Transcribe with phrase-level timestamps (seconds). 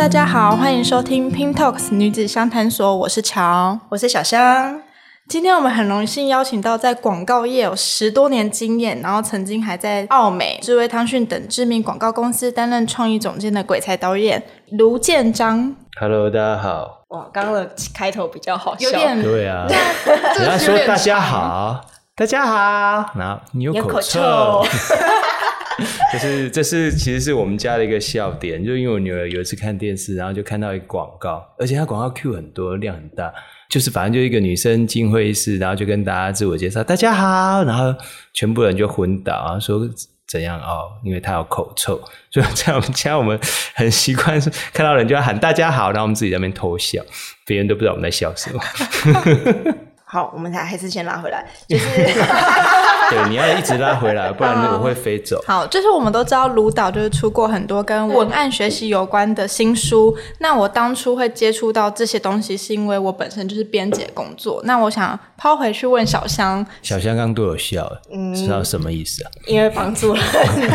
[0.00, 4.80] 大家好，欢迎收听 Pink Talks 女子相谈所，我是乔，我是小香。
[5.28, 15.76] 今天我们很荣幸邀请到在广告业有十多年经验，然后曾经还在奥美、智威汤讯等知名广告公司担任创意总监的鬼才导演卢建章。
[16.00, 17.04] Hello，大家好。
[17.08, 19.66] 哇，刚刚的开头比较好笑，有点对啊。
[20.40, 21.78] 人家说大家好，
[22.20, 24.20] 大家好，然后你有口臭。
[26.12, 33.32] 就是，这是其实是我们家的一个笑点，就因为我女儿有一次看电视，然后就看到一个广告，而且它广告 Q 很多，量很大，
[33.70, 37.94] 就是反正就一个女生进会议室，然后就跟大家自我介绍，大家好，然后
[38.34, 39.80] 全部人就昏倒，然后说
[40.28, 41.98] 怎样哦，因为她有口臭，
[42.30, 43.40] 所以在我们家我们
[43.74, 47.00] 很习惯是看到人就要喊大家好，然后我们自己在那边偷笑，
[47.46, 48.60] 别人都不知道我们在笑什么。
[50.12, 51.86] 好，我们才还是先拉回来， 就是
[53.10, 55.40] 对，你要一直拉回来，不然我会飞走。
[55.46, 60.12] 好，就是我们都知道卢导就是出过很多跟文案学习有关的新书。
[60.38, 64.60] 那我当初会接触到这些东西，是因为我本身就是编辑工作。
[64.64, 69.30] 那我想抛回去问小香，小香刚刚都有笑，嗯，知道什么意思啊？
[69.46, 70.20] 因为帮助了
[70.58, 70.66] 你。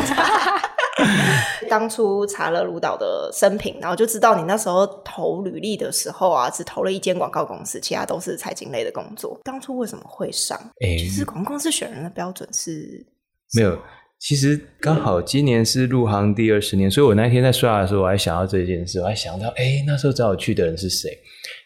[1.70, 9.40] 当初查了卢导的生平，然后就知道你那时候投履历的时候啊，只投了一间广告公司，其他都是财经类的工作。
[9.44, 10.58] 当初为什么会上？
[10.82, 13.06] 哎、欸，其实广告公司选人的标准是
[13.54, 13.78] 没有。
[14.18, 21.10] 其实刚好今年是入行第二十年，所以我那天在刷的时候，我还想到这件事，我还想到，哎、欸，那时候找我去的人是谁？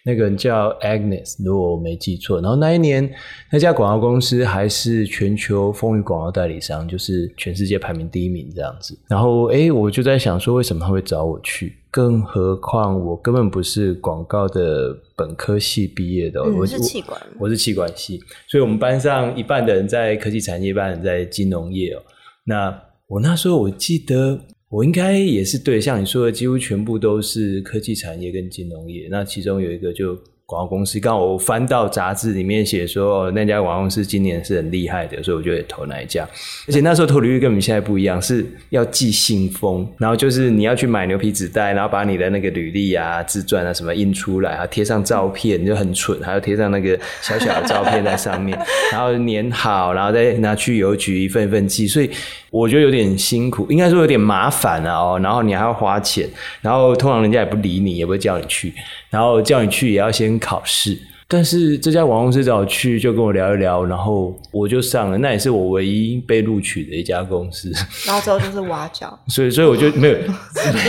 [0.09, 2.41] 那个人叫 Agnes，如果我没记错。
[2.41, 3.07] 然后那一年，
[3.51, 8.97] 那家广告公司还是全球风雨广告代理商，就是全世界排名第一名这样子。
[9.07, 11.75] 然后，哎，我就在想说，为什么他会找我去？
[11.91, 18.19] 更何况我根本不是广告的本科系毕业的，嗯、我是气管，我是气管系。
[18.47, 22.01] 所以我们班上一半的人在科技产业，一半人在金融业哦。
[22.45, 24.39] 那我那时候我记得。
[24.69, 29.07] 我应该也是对，像你说的，几乎全部都是科技产业跟金融业。
[29.09, 30.15] 那其中有一个就
[30.49, 36.27] 广告公司，刚好我翻到杂志里面写说，那家广告公司今年是很厉害的，所以我就也投那一家。
[36.67, 48.57] 而且那时候投履历跟我们现在不一样，是要寄信封，然后就是你要去买牛皮纸袋，然后把你的那个履历啊、自传啊什么印出来，然后贴上照片，就很蠢，还要贴上那个小小的照片在上面，
[48.91, 52.09] 然后粘好，然后再拿去邮局一份一份寄，所以。
[52.51, 56.27] 我觉得有点辛苦，应该说有点麻烦啊哦，然后你还要花钱，
[56.61, 58.73] 然后通常人家也不理你，也不会叫你去，
[59.09, 60.97] 然后叫你去也要先考试。
[61.31, 65.17] 但是这家广告公司找我去，就跟我聊一聊，然后我就上了。
[65.19, 67.71] 那也是我唯一被录取的一家公司。
[68.07, 70.25] 然后之后就是挖角， 所以所以我就没有没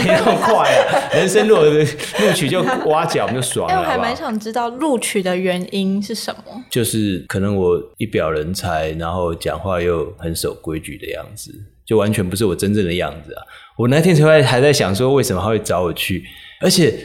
[0.07, 0.97] 那么快啊。
[1.13, 3.75] 人生如果录取就挖角，我们就爽了。
[3.75, 6.63] 哎，我还蛮想知道录取的原因是什么？
[6.71, 11.53] 就是可能我一表人才，然后讲话又很守规矩的样子，
[11.85, 13.43] 就完全不是我真正的样子啊。
[13.77, 16.23] 我那天才会还在想说，为什么他会找我去，
[16.61, 16.95] 而且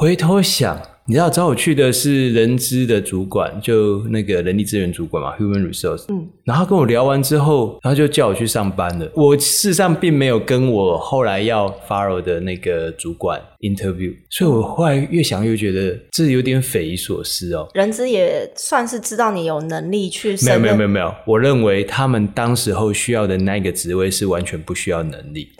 [0.00, 0.80] 回头想。
[1.06, 6.04] 你知道找我去的是人资的主管，就那个人力资源主管嘛，Human Resource。
[6.08, 9.10] 嗯，然后跟我聊完之后，然后就叫我去上班了。
[9.14, 17.66] 我事实上并没有跟我后来要 follow 的那个主管 interview，所以我后来越想越觉得这有点匪夷所思哦。
[17.72, 25.48] 人资也算是知道你有能力去，没有没有没有没有，我认为他们当时候需要的那个职位是完全不需要能力。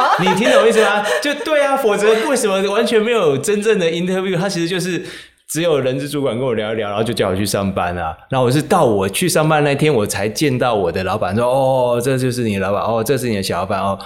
[0.20, 1.04] 你听懂意思吗？
[1.22, 4.36] 就对啊，否则为什么完全没有真正的 interview？
[4.36, 5.04] 他其实就是
[5.48, 8.16] 只有人资主管跟我聊一聊，然后就叫我去上班啊。
[8.30, 13.98] 然后我是到我去上班那天，我才见到我的老板，说：“哦，这就是你的老板，哦，这是你的小老板哦。”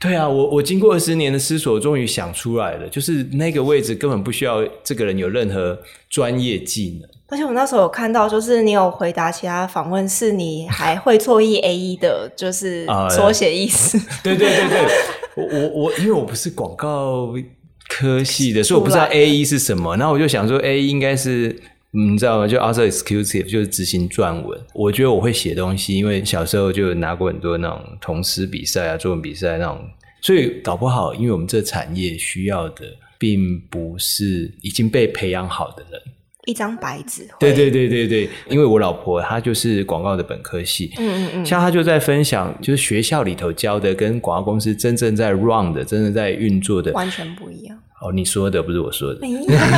[0.00, 5.78] 对啊，我我经过二十年的思索，终于想出来了，就是那个位置根本不需要这个人有任何
[6.10, 7.08] 专业技能。
[7.28, 13.98] 而且我那时候有看到，就是你有回答其他访问，是你还会错译 A E 的，就是缩写意思。
[14.22, 14.86] 对对对对，
[15.36, 17.34] 我我我，因为我不是广告
[17.88, 19.96] 科系的，所以我不知道 A E 是什么。
[19.96, 21.54] 然后我就想说，A E 应该是
[21.90, 22.48] 你知道吗？
[22.48, 24.60] 就 Author Exclusive，就是执行撰文。
[24.74, 29.80] 我觉得我会写东西，因为小时候就拿过很多那种同诗比赛啊、作文比赛那种，
[30.22, 32.84] 所以搞不好，因为我们这产业需要的，
[33.18, 36.00] 并不是已经被培养好的人。
[36.46, 47.78] 一张白纸，对对对对对，因为我老婆她就是广告的本科系，嗯嗯嗯，像她就在分享，就是学校里头教的跟广告公司真正在 run 的、真正在运作的完全不一样。
[48.02, 49.20] 哦，你说的不是我说的，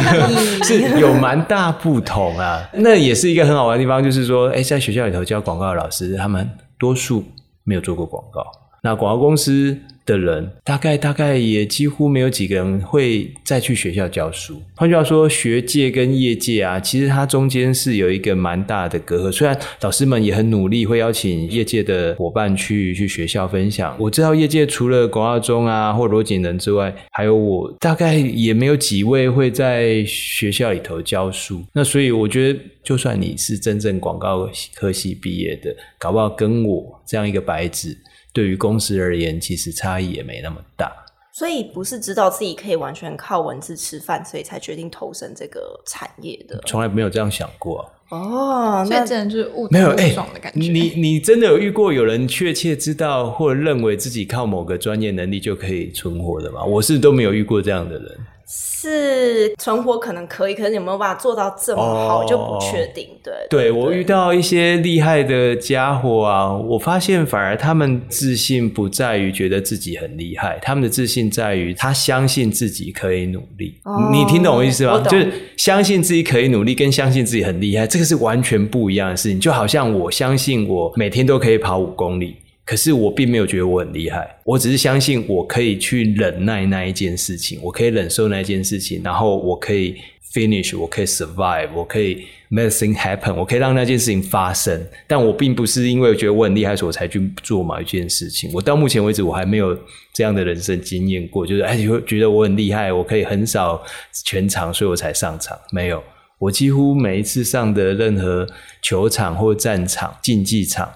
[0.65, 2.69] 是有蛮大不同啊。
[2.73, 6.49] 那也是一个很好玩的地方，就是说，哎，在学校里头教广告的老师，他们
[6.79, 7.23] 多数
[7.62, 8.45] 没有做过广告。
[8.83, 14.62] 那广告公司的人大概大概也几乎没有几个人会再去学校教书。
[14.76, 19.32] 换句话说，学界跟业界啊，其实它中间是有一个蛮大的隔阂。
[19.32, 23.97] 虽然老师们也很努力，会邀请业界的伙伴去去学校分享。
[23.99, 31.64] 我知道业界除了广告中啊或罗景仁之外，还有我，大概也没有几位会在学校里头教书。
[31.73, 37.97] 那所以我觉得，就算你是真正广告科系毕业的，搞不好跟我这样一个白纸。
[38.37, 40.93] 对于公司而言，其实差异也没那么大。
[41.33, 46.61] 所以不是知道自己可以完全靠文字吃饭，所以才决定投身这个产业的。
[46.67, 48.87] 从来没有这样想过哦。
[48.91, 50.61] 那真的就是误没有误撞的感觉。
[50.61, 56.62] 欸、你你真的有遇过有人确切知道或者认为自己靠某个专业能力就可以存活的吗？
[56.62, 58.19] 我是都没有遇过这样的人。
[58.49, 63.09] 是存活可能可以，可是有没有办法做到这么好就不确定。
[63.23, 73.75] 对，对，对我遇到一些厉害的家伙啊，我发现反而他们自信不在于觉得自己很厉害，他们的自信在于他相信自己可以努力。
[73.83, 75.01] 哦、你听懂我意思吗？
[75.01, 79.41] 就是相信自己可以努力，跟相信自己很厉害，这个是完全不一样的事情。
[79.41, 82.37] 就好像我相信我每天都可以跑五公里。
[82.67, 89.95] 可是我并没有觉得我很厉害，我只是相信我可以去忍耐那一件事情，我可以忍受那一件事情，然后我可以
[90.35, 94.85] finish，我可以 survive，我可以 make thing happen，我可以让那件事情发生。
[95.07, 98.51] 但我并不是因为觉得我很厉害，所以我才去做某一件事情。
[98.53, 99.79] 我到目前为止，我还没有
[100.12, 103.81] 这样的人生经验过，就是哎，会觉得我很厉害，我可以很少
[104.25, 105.57] 全场，所以我才上场。
[105.71, 106.03] 没有，
[106.41, 108.45] 我几乎每一次上的任何
[108.83, 110.93] 球场或战场、竞技场，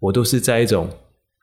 [0.00, 0.90] 我都是在一种。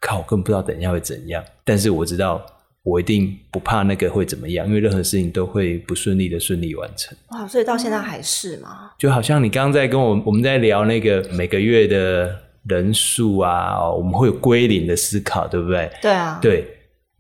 [0.01, 2.43] 靠，我根本不知道等一下会怎样，但是我知道
[2.83, 7.15] 我一定不怕那个会怎么样，因为任何事情都会不顺利的顺利完成。
[7.29, 8.91] 哇，所以到现在还是吗？
[8.97, 12.35] 就好像你刚刚在跟我我们在聊那个每个月的
[12.67, 15.91] 人数啊，我们会有归零的思考，对不对？
[16.01, 16.65] 对啊，对。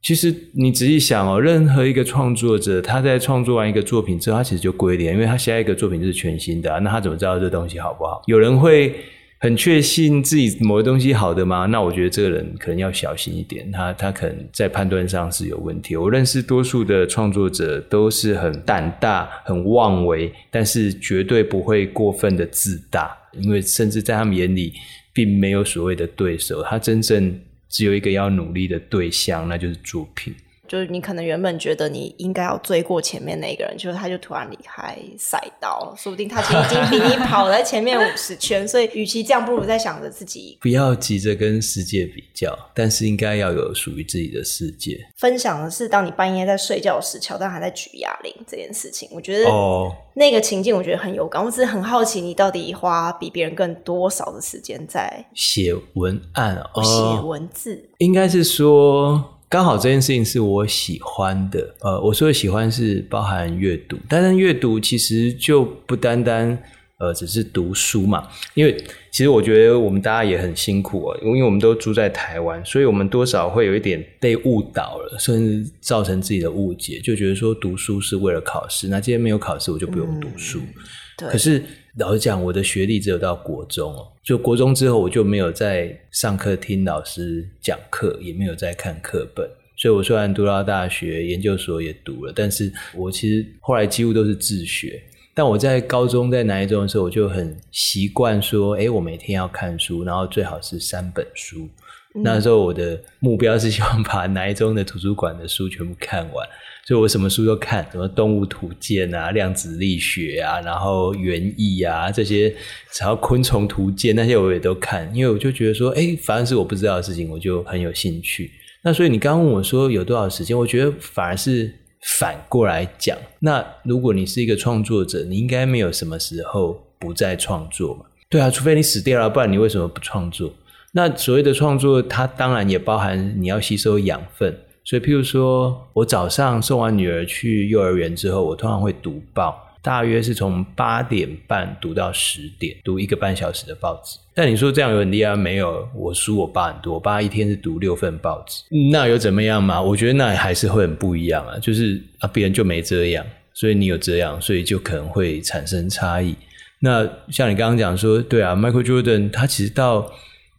[0.01, 8.23] 其实你仔细想哦，任何一个创作者，他在创作完一个作品之后，他其实就归零，因为他下一个作品就是全新的啊，那他怎么知道这东西好不好？
[8.25, 8.95] 有人会。
[9.43, 11.65] 很确信自己某个东西好的吗？
[11.65, 15.95] 那我觉得这个人可能要小心一点，他他可能在判断上是有问题。
[15.95, 24.73] 我认识多数的创作者都是很胆大、很妄为，但是绝对不会过分的自大，因为甚至在他们眼里
[25.11, 27.35] 并没有所谓的对手，他真正
[27.67, 30.31] 只有一个要努力的对象，那就是作品。
[30.71, 44.97] 就是你可能原本觉得你应该要追过前面那个人，就是他就突然离开赛道，说不定他其实已经比你 跑在前面五十圈，所以与其这样，不如在想着自己不要急着跟世界比较，但是应该要有属于自己的世界。
[45.17, 51.43] 分享的是当你半夜在睡觉时，乔丹还在举哑铃这件事情，我觉得哦，那个情境我觉得很有感。
[51.43, 57.89] 我只是很好奇，你到底花比别人更多少的时间在写文案、哦写、哦、文字？
[57.97, 59.37] 应该是说。
[59.51, 66.57] 刚好这件事情是我喜欢的，呃，我说的喜欢是包含阅读，但是阅读其实就不单单
[67.01, 68.77] 呃只是读书嘛，因为
[69.11, 80.73] 其实我觉得我们大家也很辛苦哦，因为我们都住在台湾，所以我们多少会有一点被误导了，甚至造成自己的误解，就觉得说读书是为了考试，那今天没有考试我就不用读书，嗯、
[81.17, 81.61] 对，可是。
[81.97, 89.45] 老实讲，我的学历只有到国中哦，就国中之后我就没有在上课听老师讲课，也没有在看课本。
[89.75, 95.03] 所以我虽然读到大学、研究所也读了，但是我其实后来几乎都是自学。
[95.33, 101.69] 但我在高中在南一中的时候，我就很习惯说，哎，我每天要看书，然后最好是三本书。
[102.13, 106.47] 嗯、那时候我的目标是希望把南一中的图书馆的书全部看完。
[106.83, 112.53] 所以我什么书都看，什么动物图鉴啊、量子力学啊，然后园艺啊这些，
[112.99, 118.51] 然后昆虫图鉴那些我也都看，因为我就觉得说，哎，反正是我不知道的事情，我就很有兴趣。
[118.83, 123.17] 那所以你刚刚问我说有多少时间，我觉得反而是反过来讲。
[123.39, 128.05] 那如果你是一个创作者，你应该没有什么时候不再创作嘛？
[128.29, 130.53] 对啊，除非你死掉了，不然你为什么不创作？
[130.93, 134.57] 那所谓的创作，它当然也包含你要吸收养分。
[134.83, 144.17] 所以，譬如说，我早上送完女儿去幼儿园之后，我通常会读报，大约是从八点半读到十点，读一个半小时的报纸。
[144.33, 145.35] 但你说这样有很厉害？
[145.35, 146.93] 没有，我输我爸很多。
[146.93, 149.81] 我爸一天是读六份报纸，那有怎么样嘛？
[149.81, 151.57] 我觉得那还是会很不一样啊。
[151.59, 156.35] 就是啊，别人就没这样，所以你有这样，所以就可能会产生差异。
[156.79, 160.11] 那像你刚刚讲说，对啊，Michael Jordan 他其实到。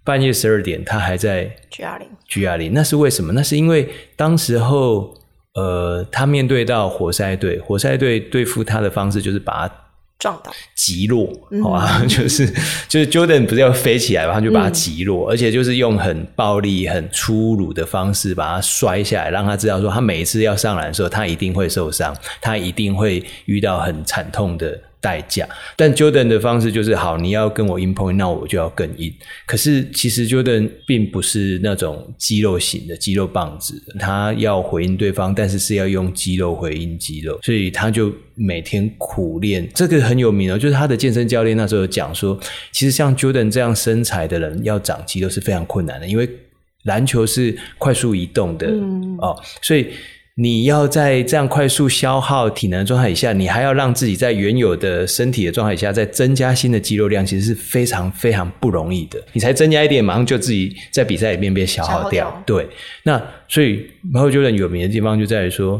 [0.04, 2.08] 半夜十二点，他还在举哑铃。
[2.26, 3.32] 举哑铃，那是为什么？
[3.34, 5.16] 那是因为当时候，
[5.54, 9.74] 呃，他面对到活塞队，活塞队对付他的方式就是把他
[10.18, 11.28] 撞到击落，
[11.62, 12.46] 好吧，嗯、 就是
[12.88, 29.12] 就是 Jordan 不是要飞起来嘛，他就把他击落，嗯、而且就是用很暴力、很粗鲁的方式把他摔下来，让他知道说，他每一次要上篮的时候，他一定会受伤，他一定会遇到很惨痛的代价，但 Jordan 的方式就是好，你要跟我硬碰硬，那我就要更硬。
[29.46, 39.68] 可是其实 Jordan 并不是那种肌肉型的肌肉棒子，他要回应对方，但是是要用肌肉回应肌肉，所以他就每天苦练。
[39.74, 42.38] 这个很有名哦，就是他的健身教练那时候有讲说，
[42.70, 46.30] 其实像 Jordan 这样身材的人要长肌肉是非常困难的，因为
[46.84, 49.88] 篮球是快速移动的、嗯、哦，所以。
[50.34, 59.22] 你要在这样快速消耗体能的状态以下，你还要让自己在原有的身体的状态下再增加新的肌肉量，其实是非常非常不容易的。
[59.34, 62.30] 你才增加一点，马上就自己在比赛里面被消耗掉。
[62.30, 62.68] 耗掉对，
[63.02, 65.78] 那所以 Michael Jordan 有名的地方就在于说，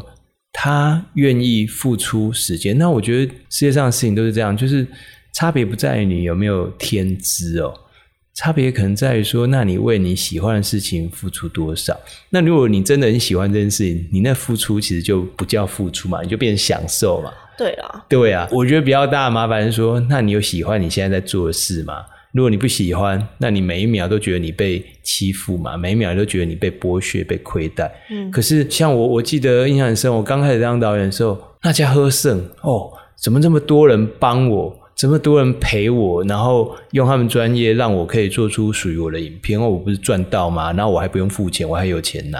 [0.51, 2.77] 他愿意付出时间。
[2.77, 4.85] 那我觉得世界上的事情都是这样，就是
[5.33, 7.73] 差别不在于你有没有天资哦。
[8.33, 11.95] 差别可能在于说，那你为你喜欢的事情付出多少？
[12.31, 17.31] 那如果你真的很喜欢这件事情，你那付出其实就不叫付出嘛，你就变成享受嘛。
[17.55, 18.47] 对啊，对啊。
[18.51, 22.03] 我觉得比较大的麻烦是说，那你有喜欢你现在在做的事吗？
[22.31, 27.91] 如果你不喜欢，那你每一秒都觉得你被欺负嘛，每一秒都觉得你被剥削、被亏待。
[28.09, 28.31] 嗯。
[28.31, 34.75] 可是像我，我记得印象很深，我刚开始当导演的时候，那家喝剩哦，怎么这么多人帮我？
[34.95, 40.71] 这么多人陪我，然后用他们专业让我可以做出属于我的影片，我不是赚到吗？
[40.73, 42.39] 然后我还不用付钱，我还有钱拿。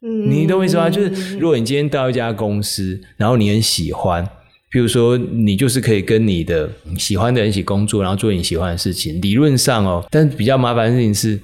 [0.00, 0.90] 嗯，你懂我意思吗？
[0.90, 4.26] 就是如果你今天到一家公司，然后你很喜欢，
[4.70, 11.38] 比如说你就是可以跟你的喜欢的人一起工作，然后做你喜欢的事情，理论上哦，但比较麻烦的事情是，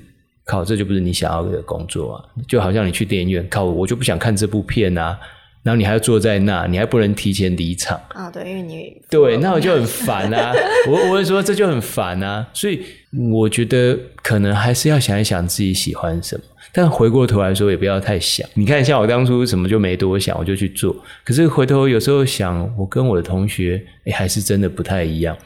[0.45, 2.25] 靠，这就不是你想要的工作啊！
[2.49, 5.19] 就好像你去电影院，靠，我就不想看这部片啊。
[5.63, 8.31] 然后你还要坐在那，你还不能提前离场啊？
[8.31, 10.55] 对，因为你对，那我就很烦啊！
[10.89, 12.49] 我我会说这就很烦啊！
[12.55, 12.83] 所以
[13.31, 18.49] 我觉得可能还是要想一想自己喜欢什么，但回过头来说也不要太想。
[18.55, 20.97] 你看，像我当初什么就没多想，我就去做。
[21.25, 25.37] 可是回头有时候想，我跟我的同学，诶，还是真的不太一样。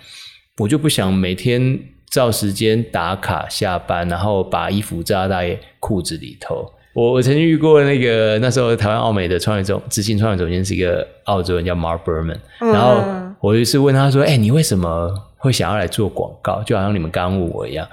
[0.58, 1.76] 我就不想每天
[2.08, 6.70] 照时间打卡下班，然后把衣服扎在裤子里头。
[6.94, 13.02] 我我曾经遇过那个那时候台湾奥美的创业总执行创业总监是一个澳洲人叫 Mark Berman，然后
[13.40, 16.62] 我就是问他说：“哎、欸，你为什么会想要来做广告？
[16.62, 17.86] 就好像你们刚问我一样。”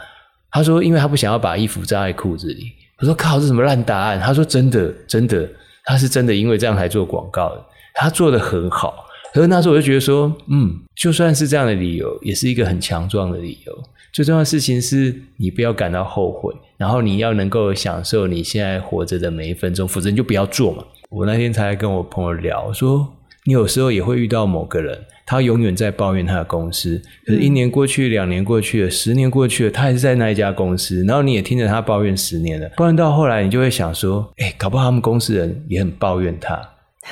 [0.51, 5.50] 他说：“因为他不想要把衣服扎在裤子里。”我说：“靠，这什么烂答案？”他说：“真的，真的，
[5.84, 7.65] 他是真的因为这样才做广告的。
[7.96, 9.05] 他做的很好。
[9.33, 13.83] 可是那时候我就觉得说，嗯，就算是这样的理由，也是一个很强壮的理由。
[14.11, 20.83] 最重要的事情是你不要感到后悔。”然后你要能够享受你现在活着的每一分钟，否则你就不要做嘛。
[21.11, 23.07] 我那天才跟我朋友聊，我说
[23.45, 31.03] 你有时候也会遇到某个人，他永远在抱怨他的公司，可是一年过去，两年过去了，十年过去了，他还是在那一家公司。
[31.05, 36.59] 然后你也听着他抱怨十年了，不然到后来你就会想说，哎，搞不好他们公司人也很抱怨他，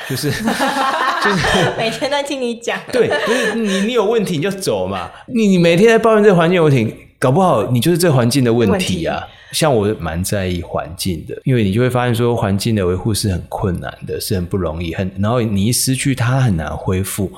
[0.09, 0.31] 就是
[1.23, 9.21] 就 是每天在听你讲，对，就是你你有问题你就走嘛，你你每天在抱怨这个环境有问题，搞不好你就是这环境的问题啊。
[9.51, 17.31] 像我蛮在意环境的，因为你就会发现说，环境的维护是很困难的，是很不容易，很然后你一失去它很难恢复。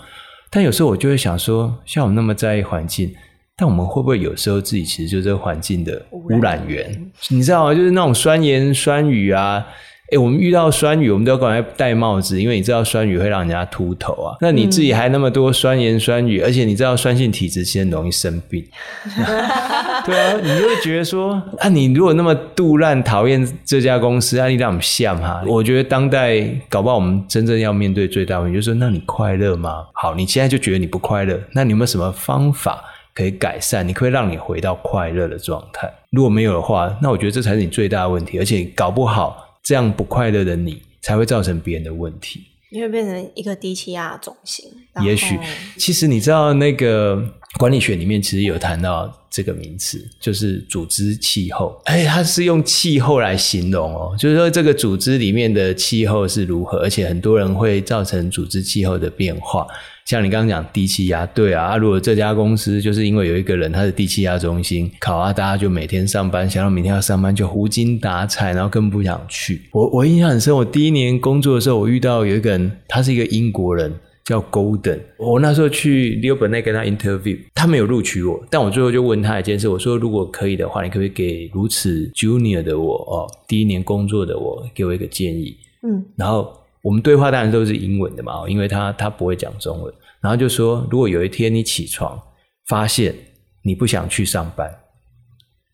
[0.50, 3.14] 但有时候我就会想说，像我那么在意环境，
[3.56, 7.10] 但我们会不会有时候自己其实就是这个环境的污染源？
[7.30, 7.74] 你知道吗？
[7.74, 9.66] 就是那种酸言酸语啊。
[10.12, 14.36] 哎，我们遇到酸雨，我们都要赶快戴帽子，因为你知道酸雨会让人家秃头啊。
[14.42, 18.62] 那你自己还那么多酸言酸语，嗯、而且你知道酸性体质其实很容易生病。
[20.06, 25.42] 对啊，你就会觉得说，啊，你如果那么杜烂讨厌这家公司，啊，你让我们像哈？
[25.48, 29.86] 我觉得当代搞不好我们真正要面对最大问题，就是说，那你快乐吗？
[29.94, 32.84] 好，你现在就觉得你不快乐，那你有没有什么方法
[33.16, 33.88] 可以改善？
[33.88, 35.90] 你可以让你回到快乐的状态。
[36.10, 39.48] 如果没有的话，那我觉得这才是你最大的问题，而且搞不好。
[39.64, 42.42] 这样不快乐的你，才会造成别人的问题。
[42.74, 44.66] 你会变成一个低气压中心。
[45.04, 45.38] 也许，
[45.78, 47.22] 其实你知道，那个
[47.60, 51.78] 管理学里面其实有谈到这个名词，就是组织气候。
[51.84, 59.68] 哎，它是用气候来形容哦，就是说这个组织里面的气候是如何，而且很多人会造成组织气候的变化。
[60.06, 69.62] 像你刚刚讲低气压，对啊，啊，如果这家公司就是因为有一个人他是低气压中心，考啊，大家就每天上班，想到明天要上班就无精打采，然后更不想去。
[69.72, 73.94] 我我印象很深，我第一年工作的时候，我遇到有一个人，他是一个英国人，
[74.26, 75.00] 叫 Golden。
[75.18, 85.56] 我那时候去 Burnett 跟他 interview，他没有录取我，但我最后就问他一件事，我说如果可以的话，你可不可以给如此 junior 的我哦，第一年工作的我，给我一个建议？
[85.84, 86.61] 嗯，然后。
[86.82, 89.94] 我们对话当然都是英文的嘛，因为他他不会讲中文。
[90.20, 92.22] 然后就说，如果有一天你起床
[92.68, 93.16] 发现
[93.64, 94.72] 你不想去上班，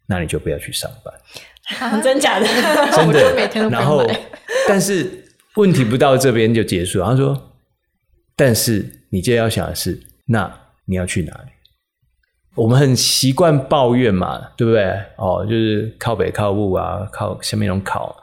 [0.08, 1.14] 那你就不要去上班。
[2.02, 2.48] 真假的？
[2.92, 3.70] 真的。
[3.70, 4.06] 然后，
[4.68, 7.00] 但是问题不到这边就结束。
[7.00, 7.52] 然后说，
[8.36, 10.50] 但是你接着要想的是，那
[10.86, 11.50] 你要去哪里？
[12.56, 14.84] 我们很习惯抱怨嘛，对不对？
[15.18, 18.16] 哦，就是靠北靠物啊，靠下面那种靠。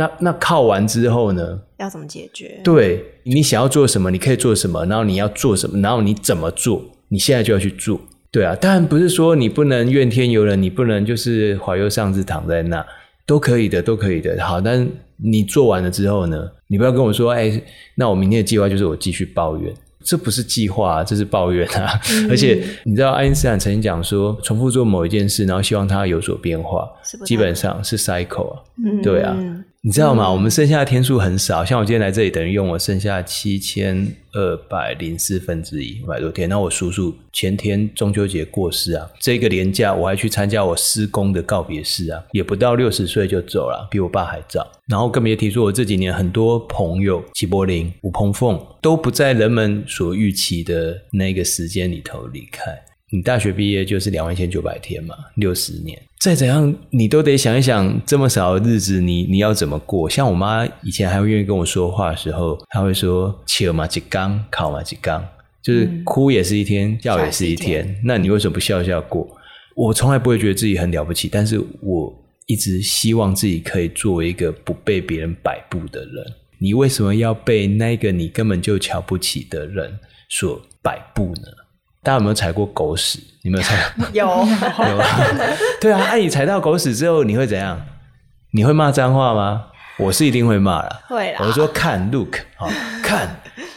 [0.00, 1.60] 那那靠完之后呢？
[1.76, 2.58] 要怎么解决？
[2.64, 8.00] 对，你想要做什么，你可以做什么，然后你要做什么，然后你怎么做，你现在就要去做。
[8.30, 12.82] 对啊，当然不是说你不能怨天尤人，你不能就是怀忧丧志躺在那，
[13.26, 14.42] 都可以的，都可以的。
[14.42, 16.50] 好，但你做完了之后呢？
[16.66, 17.60] 你不要跟我说，哎，
[17.94, 19.74] 那我明天的计划就是我继续抱怨。
[20.02, 22.00] 这不是计划啊，这是抱怨啊！
[22.12, 26.88] 嗯、 而且你知道，爱因斯坦曾经讲说，重复做某一件事，然后希望它有所变化，
[27.26, 28.60] 基本上是 cycle 啊。
[28.82, 29.36] 嗯、对啊，
[29.82, 30.26] 你知道吗？
[30.26, 36.46] 嗯、我们剩下的天数很少，像我今天来这里，等于用我剩下七千二百零四分之一，五百多天。
[36.50, 44.70] 那我叔叔前天中秋节过世啊，这个年假我还去参加我师公的告别式啊，也不到六十岁就走了，比我爸还早。
[44.86, 52.78] 然后更别提说，我这几年很多朋友，齐柏林、吴鹏凤都不在人们所预期的那个时间里头离开。
[53.12, 60.08] 你大学毕业就是两万一千九百天嘛，六十年，再怎样你都得想一想，这么少的日子你，你你要怎么过？
[60.08, 65.26] 像我妈以前还会愿意跟我说话的时候，她会说：“笑嘛一天，哭嘛几缸，
[65.62, 67.86] 就是哭也是一天，笑也是一天。
[67.86, 69.28] 嗯”那你为什么不笑笑过？
[69.74, 72.16] 我从来不会觉得自己很了不起，但是我。
[72.46, 76.26] 一直希望自己可以作为一个不被别人摆布的人。
[76.58, 79.96] 你为什么要被那个你根本就瞧不起的人
[80.28, 81.42] 所摆布呢？
[82.02, 83.18] 大家有没有踩过狗屎？
[83.42, 84.06] 你有没有踩过？
[84.12, 84.26] 有
[84.90, 85.02] 有。
[85.80, 87.80] 对啊，那你踩到狗屎之后，你会怎样？
[88.52, 89.66] 你会骂脏话吗？
[89.98, 91.02] 我是一定会骂了。
[91.08, 91.40] 会啦。
[91.40, 92.70] 我说看，look，好
[93.02, 93.28] 看，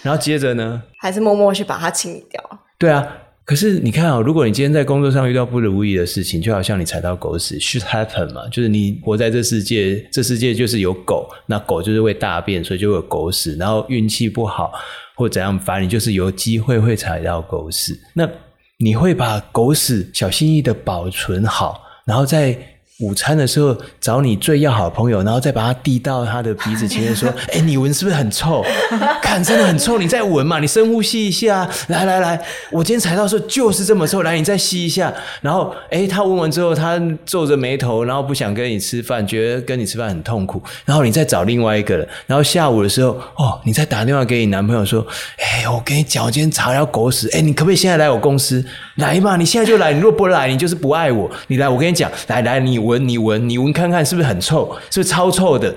[0.01, 0.82] 然后接着呢？
[1.00, 2.42] 还是默默去把它清理掉。
[2.77, 3.06] 对啊。
[3.46, 13.58] 可是你看啊、哦，如果你今天在工作上遇到不如意的事情，就好像你踩到狗屎，should happen 嘛，就是你活在这世界，这世界就是有狗，那狗就是会大便，所以就会有狗屎。
[13.58, 14.72] 然后运气不好
[15.15, 18.00] 或怎样，反正你就是有机会会踩到狗屎。
[18.13, 18.29] 那
[18.77, 22.73] 你会把狗屎小心翼翼的保存好，然后再。
[23.00, 28.64] 午餐的时候找你最要好的朋友，然后再把它递到他的鼻子前面说：“哎、欸，你闻是不是很臭？
[29.22, 31.68] 看，真的很臭，你再闻嘛，你深呼吸一下。
[31.88, 32.40] 来来来，
[32.72, 35.12] 我今天踩到的时候就是这么臭，来，你再吸一下。
[35.42, 40.62] 然后，哎、欸，他闻完之后，他皱着眉头，然后不想跟你吃饭，觉得跟你吃饭很痛苦。
[40.86, 42.08] 然后你再找另外一个人。
[42.27, 45.06] 然后下午的时候，哦，你再打电话给你男朋友说：
[45.40, 47.27] 哎、欸，我跟你讲，我今天查到狗屎。
[47.34, 48.64] 哎、欸，你可不可以现在来我公司？
[48.98, 49.92] 来嘛，你现在就来。
[49.92, 51.29] 你若不来，你就是不爱我。
[51.48, 54.77] 你来，我跟你讲，来来，你闻。”闻你闻，你闻看看是不是很臭？
[54.92, 55.74] 是不是超臭的？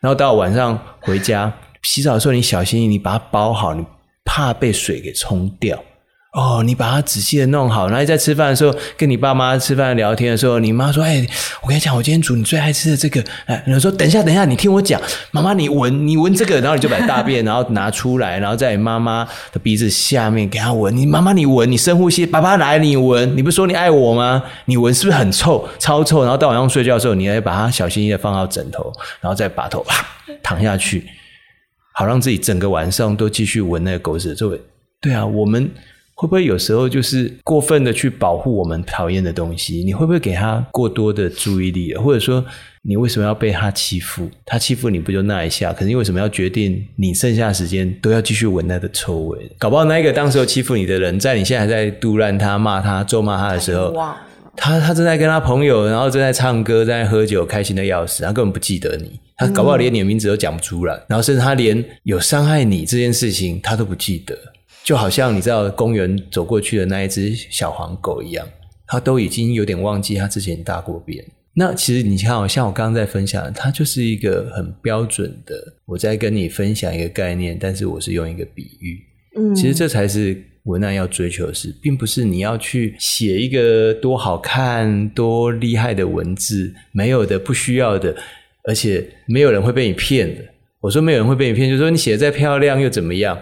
[0.00, 3.84] 然后到晚上回家洗澡的时候，你小心，你把它包好，你
[4.24, 5.78] 怕被水给冲掉。
[6.34, 11.24] 哦，你把它仔细的弄好，然后在吃饭的时候，跟你爸妈吃饭聊天的时候，你妈说：“哎，
[11.62, 20.94] 我跟你讲，我今天煮你最爱吃的这个。”哎，然后说：“等一下，等一下，你听我讲，妈妈，你闻，你闻这个。”然后你就把大便，然后拿出来，然后在妈妈的鼻子下面给她闻。
[20.96, 23.36] 你妈妈，你闻，你深呼吸，爸爸来，你闻。
[23.36, 24.42] 你不是说你爱我吗？
[24.64, 26.22] 你闻是不是很臭，超臭？
[26.22, 30.04] 然后到晚上睡觉的时候，你还把它小心翼翼的放到枕头，然后再把头啪
[30.42, 31.06] 躺下去，
[31.92, 34.60] 好让自己整个晚上都继续闻那个狗屎的臭味。
[35.00, 35.70] 对啊，我们。
[36.16, 39.82] 会不会有时候就是过分的去保护我们讨厌的东西？
[39.84, 41.94] 你会不会给他过多的注意力？
[41.94, 42.44] 或者说，
[42.82, 44.30] 你为什么要被他欺负？
[44.46, 45.72] 他欺负你不就那一下？
[45.72, 49.50] 可是你为什么要决定你剩下的时间都要继续闻他的臭味？
[49.58, 53.92] 搞不好那一个当时候欺负你的人，在你现在还在嘟烂他、骂他、咒骂他的时候，
[54.56, 59.18] 他他正在跟他朋友，然后正在唱歌、在喝酒，开心的要死，他根本不记得你。
[59.36, 64.38] 他搞不好连你的名字都讲不出来，然后甚至他连有伤害你这件事情他都不记得。
[64.84, 68.46] 就好像你知道公园走过去的那一只小黄狗一样，
[68.86, 71.24] 它都已经有点忘记它之前大过便。
[71.56, 75.54] 那其实你看，好像我刚刚在分享，它就是一个很标准的，
[75.86, 79.00] 我在跟你分享一个概念，但是我是用一个比喻。
[79.38, 88.14] 嗯，其实这才是文案要追求的事，并不是你要去写一个多好看、多厉害的文字，没有的、不需要的，
[88.64, 90.42] 而且没有人会被你骗的。
[90.84, 93.38] 我说没有人会被你骗，就说你写的再漂亮又怎么样？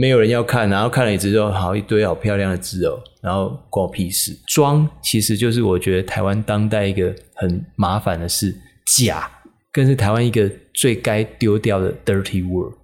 [0.00, 4.36] 没有人要看，然后看了你之后，好一堆好漂亮的字哦，然后关我屁事。
[4.48, 8.52] 装其实就是我觉得台湾当代一个很麻烦的事，
[8.96, 9.30] 假
[9.70, 12.74] 更是台湾一个最该丢掉的 dirty word。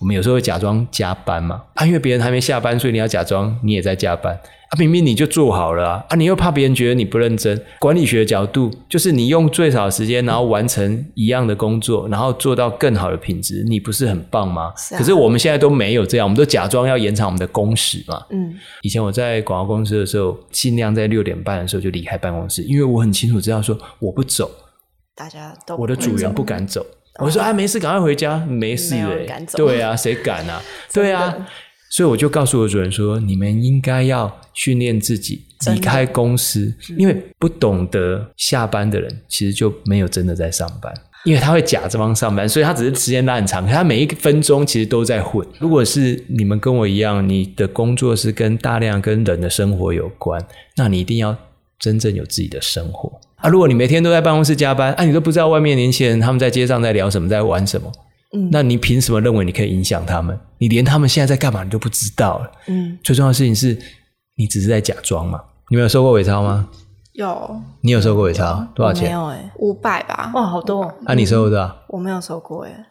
[0.00, 4.72] 我们有时候会假装加班嘛，啊，因为别人还没下班，所以你要假装你也在加班啊。
[4.78, 7.60] 明明你就做好了啊，啊，你又怕别人觉得你不认真。
[7.80, 14.72] 管理学的角度就是你用最少的时间，然后完成一样的工作，然后做到更好的品质，你不是很棒吗？
[14.76, 14.98] 是啊。
[14.98, 18.22] 可是我们现在都没有这样，我们都假装要延长我们的工时嘛。
[18.30, 24.48] 嗯，以前我在广告公司的时候，尽量在六点半的时候就离开办公室，因为我很清楚知道说我不走，
[25.16, 26.86] 大家都我的组员不敢走。
[27.18, 29.46] 我说啊，没事，赶快回家，没事哎。
[29.54, 30.62] 对啊，谁敢啊？
[30.94, 31.34] 对啊，
[31.90, 45.44] 所以我就告诉我主人说，你们应该要训练自己离开公司，因为不懂得下班的人，其实就没有真的在上班，因为他会假装上班，所以他只是时间拉很长，可他每一分钟其实都在混。
[45.58, 50.40] 如果是你们跟我一样，你的工作是跟大量跟人的生活有关，
[50.76, 51.36] 那你一定要
[51.80, 53.20] 真正有自己的生活。
[53.38, 53.48] 啊！
[53.48, 57.90] 如果你每天都在办公室加班，啊，你都不知道外面年轻人他们在街上在聊什么，在玩什么，
[58.34, 60.38] 嗯，那你凭什么认为你可以影响他们？
[60.58, 62.98] 你连他们现在在干嘛你都不知道了，嗯。
[63.02, 63.78] 最重要的事情是
[64.36, 65.40] 你只是在假装嘛。
[65.70, 66.68] 你没有收过伪钞吗？
[67.12, 67.60] 有。
[67.82, 68.66] 你有收过伪钞？
[68.74, 69.04] 多少钱？
[69.04, 70.30] 没有哎，五百吧。
[70.34, 70.82] 哇，好多。
[71.04, 71.76] 啊，你收过多少？
[71.88, 72.86] 我没有收过哎。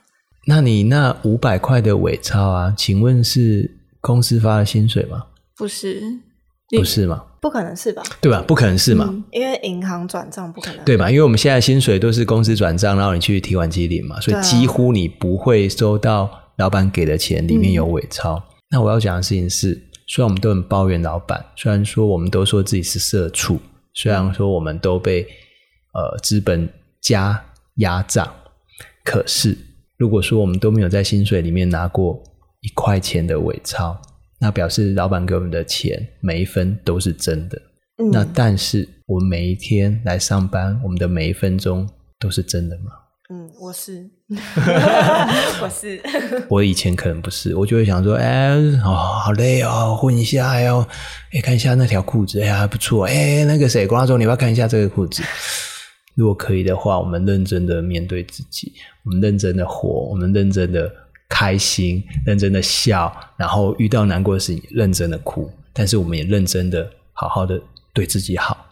[0.45, 5.25] 那你那五百块的伪钞啊，请问是公司发的薪水吗？
[5.57, 6.01] 不是。
[6.77, 7.23] 不是吗？
[7.39, 8.01] 不可能是吧？
[8.19, 8.43] 对吧？
[8.47, 9.05] 不可能是嘛？
[9.09, 11.09] 嗯、因为银行转账不可能，对吧？
[11.09, 18.35] 因为我们现在薪水都是公司转账，然后你去提款机领嘛，所以几乎你不会收到老板给的钱里面有伪钞。
[18.35, 19.73] 嗯、那我要讲的事情是，
[20.07, 23.59] 虽然我们都很抱怨老板，虽然说我们都说自己是社畜，
[23.93, 25.21] 虽然说我们都被
[25.93, 26.67] 呃资本
[27.01, 27.45] 家
[27.75, 28.33] 压榨，
[29.03, 29.57] 可是
[29.97, 32.19] 如果说我们都没有在薪水里面拿过
[32.61, 33.95] 一块钱的伪钞。
[34.39, 37.61] 那表示老板给我们的钱每一分都是真的。
[37.99, 42.91] 嗯、那但是我们每一天来上班，我们的每一分钟都是真的吗？
[43.29, 44.09] 嗯，我是，
[45.61, 46.01] 我是。
[46.47, 50.79] 我以前可能不是，我就会想说，哎，哦，好累哦，混一下，哎呦，
[51.33, 55.21] 哎，看一下那条裤子，哎呀，还不错，哎，那个谁，郭大忠，你要不要看一下这个裤子？
[56.15, 58.71] 如果可以的话，我们认真的面对自己，
[59.03, 60.89] 我们认真的活，我们认真的。
[61.29, 65.51] 开心，认真的笑，然后遇到难过的事情，认真的哭。
[65.73, 67.61] 但是我们也认真的、好好的
[67.93, 68.65] 对自己好，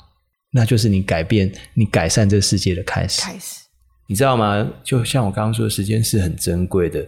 [0.51, 3.21] 那就是你改变、你改善这个世界的开始。
[3.21, 3.59] 开始，
[4.07, 4.67] 你知道吗？
[4.83, 7.05] 就像我刚刚说的，时间是很珍贵的。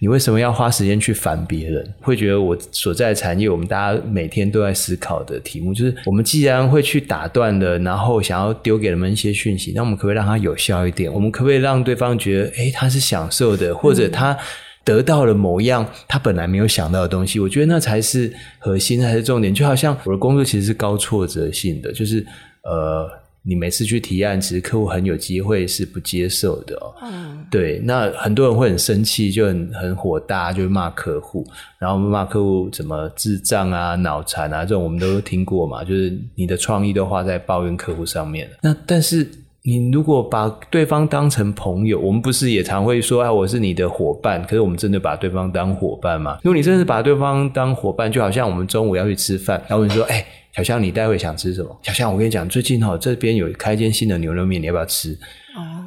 [0.00, 1.94] 你为什么要花时间去烦别人？
[2.00, 11.12] 会觉得我所在的产业，我们大家每天都在思考的题目，就是我们既然会去打断的，然后想要丢给人们一些讯息，那我们可不可以让它有效一点？
[11.12, 14.38] 我们可不可以让对方觉得，诶，他是享受的，或者他。
[14.84, 19.54] 得到了某样他本来没有想到的东西，我觉得那才是核心，才是重点。
[19.54, 22.24] 就好像我的工作其实是高挫折性的，就是
[22.62, 23.08] 呃，
[23.42, 26.94] 你每次去提案，其实客户很有机会是不接受的哦。
[27.02, 31.46] 嗯，对，那很多人会很生气，就很很火大，就骂客户，
[31.78, 35.84] 然后骂客户怎么智障啊、脑残啊，这种我们都听过嘛。
[35.84, 38.56] 就是你的创意都花在抱怨客户上面了。
[38.62, 39.30] 那但是。
[39.62, 44.42] 你如果把对方当成朋友，我们不是也常会说啊，我是你的伙伴。
[44.44, 46.38] 可是我们真的把对方当伙伴吗？
[46.42, 50.24] 如果你真的是把对方当伙伴，就好像我们中午要去吃饭，然后你说，哎、
[50.56, 51.78] 小香，你待会想吃什么？
[51.82, 55.14] 小香，我跟你讲，最近哈这边有开间新的牛肉面，你要不要吃？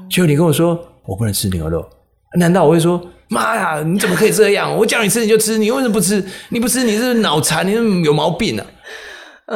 [0.08, 1.84] 结果你跟我说我不能吃牛肉，
[2.38, 4.72] 难道我会说，妈呀，你怎么可以这样？
[4.78, 6.24] 我叫你吃你就吃，你为什么不吃？
[6.50, 8.66] 你不吃你是脑残，你是有毛病啊？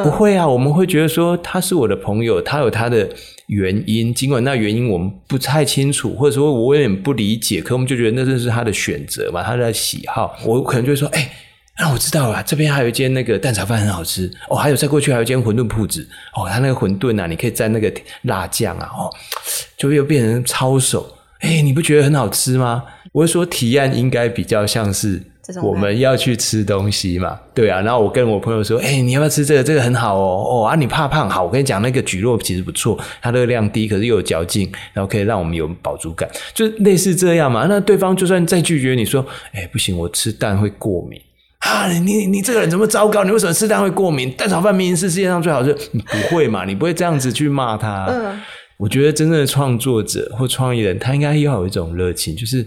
[0.02, 3.08] 不会啊，我们会觉得说他是我的朋友，他有他的。
[3.48, 10.34] 原因，尽管那原因我们不太清楚，或者说我有点不理解，可我们就觉得那这是他的选择嘛，他的喜好。
[10.44, 11.30] 我可能就会说，哎、欸，
[11.78, 19.10] 那我知道了，这边还有一间那个蛋炒饭很好吃哦，还有再过去还有一间馄饨铺子哦，他那个馄饨啊，你可以蘸那个辣酱啊，哦，
[19.76, 22.84] 就又变成抄手，哎、你不觉得很好吃吗？
[23.12, 25.22] 我会说提案应该比较像是。
[25.62, 27.80] 我们要去吃东西嘛，对啊。
[27.80, 29.64] 然后我跟我朋友说：“哎、欸，你要不要吃这个？
[29.64, 30.44] 这个很好哦。
[30.46, 31.28] 哦啊，你怕胖？
[31.28, 37.66] 好，我跟你讲，那个蒟蒻其实不错，它热量低，可是又有嚼劲，然后可以让我们有饱足感，就类似这样嘛。
[37.66, 41.18] 那对方就算再拒绝你说：‘哎、欸，不行，我吃蛋会过敏
[41.60, 43.24] 啊！’你你这个人怎么糟糕？
[43.24, 44.30] 你为什么吃蛋会过敏？
[44.32, 46.66] 蛋炒饭明明是世界上最好吃，你不会嘛？
[46.66, 48.04] 你不会这样子去骂他？
[48.10, 48.38] 嗯，
[48.76, 52.66] 我觉得真正的创作者或创意人，他应该要有一种热情，就是。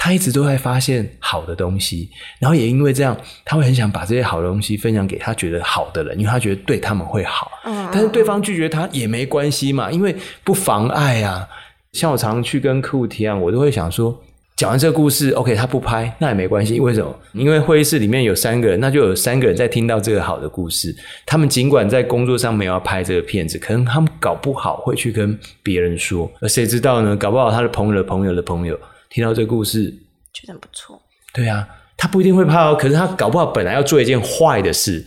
[0.00, 2.08] 他一直都在发现好的东西，
[2.38, 7.50] 然后也因为这样，他会很想把这些好的东西分享给他觉得好的人，因为他觉得对他们会好。
[7.64, 11.46] 嗯，但是对方拒绝他也没关系嘛，因为不妨碍啊。
[11.92, 14.16] 像我常常去跟客户提案，我都会想说，
[14.54, 16.78] 讲完这个故事，OK，他不拍那也没关系。
[16.78, 17.18] 为什么？
[17.32, 20.94] 因为会议室里面有三个人，那就有三个人在听到这个好的故事。
[21.26, 27.16] 他们尽管在工作上没有要拍这个片子，可能他们搞不好会去跟别人说，而谁知道呢？
[27.16, 28.78] 搞不好他的朋友的朋友的朋友。
[29.10, 29.94] 听到这个故事，
[30.32, 31.00] 觉得不错。
[31.32, 35.06] 对啊，他不一定会怕哦，可是他搞不好本来要做一件坏的事，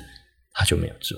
[0.54, 1.18] 他就没有做。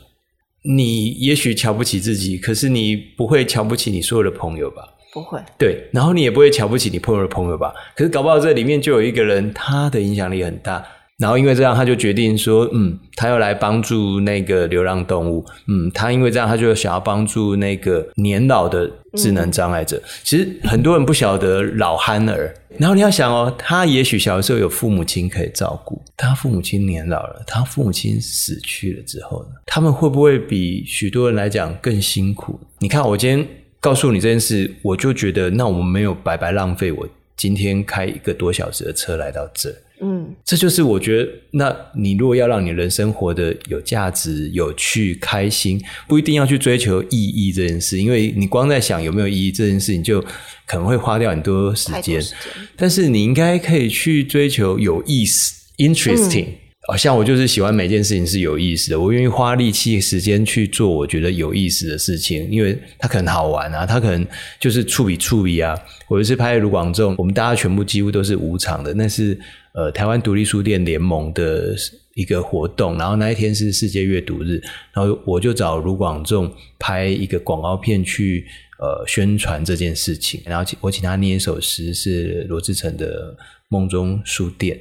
[0.63, 4.81] 你也许瞧不起自己，可是你不会瞧不起你所有的朋友吧？
[5.11, 5.39] 不会。
[5.57, 7.73] 对，然后你也不会瞧不起你朋友的朋友吧？
[7.95, 10.85] 可是搞不好这里面就有一个人，他的影响力很大。
[11.23, 15.45] 然后因为这样，他就决定说，嗯，他要来帮助那个流浪动物。
[15.69, 19.95] 嗯，他因为这样，他就想要帮助那个年老的智能障碍者。
[19.95, 22.53] 嗯、其实很多人不晓得老憨儿。
[22.77, 32.59] 然后你要想哦，他也许小的时候有父母亲可以照顾，他父母亲年老了，他父母亲死去了之后呢，他们会不会比许多人来讲更辛苦？
[32.79, 33.47] 你看，我今天
[33.79, 37.07] 告诉你这件事，我就觉得，那我们没有白白浪费我
[37.37, 39.75] 今天开一个多小时的车来到这儿。
[40.05, 50.19] 嗯，这就是我觉得，那你如果要让你人生活得有价值、有趣、开心，不一定要去追求意义这件事，因为你光在想有没有意义这件事情，就
[50.65, 52.21] 可能会花掉很多时间。
[52.21, 52.37] 时间
[52.75, 56.47] 但是你应该可以去追求有意思、interesting。
[56.47, 64.25] 哦、嗯，像我就是喜欢每件事情是有意思的，我愿意花力气、时间去做我觉得有意思的事情，因为它可能好玩啊，它可能
[64.59, 65.79] 就是触笔触笔啊。
[66.07, 69.39] 我就是拍卢广仲，我们大家全部几乎都是无偿的，那是。
[69.75, 71.75] 呃，台湾独立书店联盟的
[72.13, 74.61] 一个活动，然后那一天是世界阅读日，
[74.93, 78.45] 然后我就找卢广仲拍一个广告片去
[78.77, 83.33] 呃宣传这件事情，然后我请他念一首诗，是罗志成的
[83.67, 84.77] 《梦中书店》，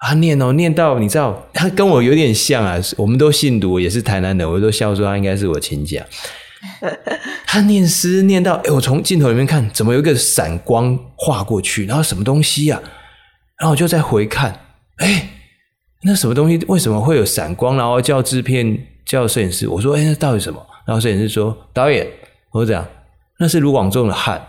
[0.00, 6.04] 他念哦念到你知道，他跟我有点像啊，我们都姓读，也是台南的，我都笑说他应该是我亲家。
[7.46, 12.88] 他念诗念到，哎，我从镜头里面看，怎么有一个闪光划过去，然后什么东西呀、啊？
[13.58, 14.58] 然后我就再回看，
[14.96, 15.28] 哎，
[16.02, 17.76] 那什么东西为什么会有闪光？
[17.76, 20.66] 然后叫制片叫摄影师，我说，哎，那到底什么？
[20.86, 22.06] 然后摄影师说，导演，
[22.52, 22.86] 我说这样，
[23.38, 24.46] 那是卢广仲的汗。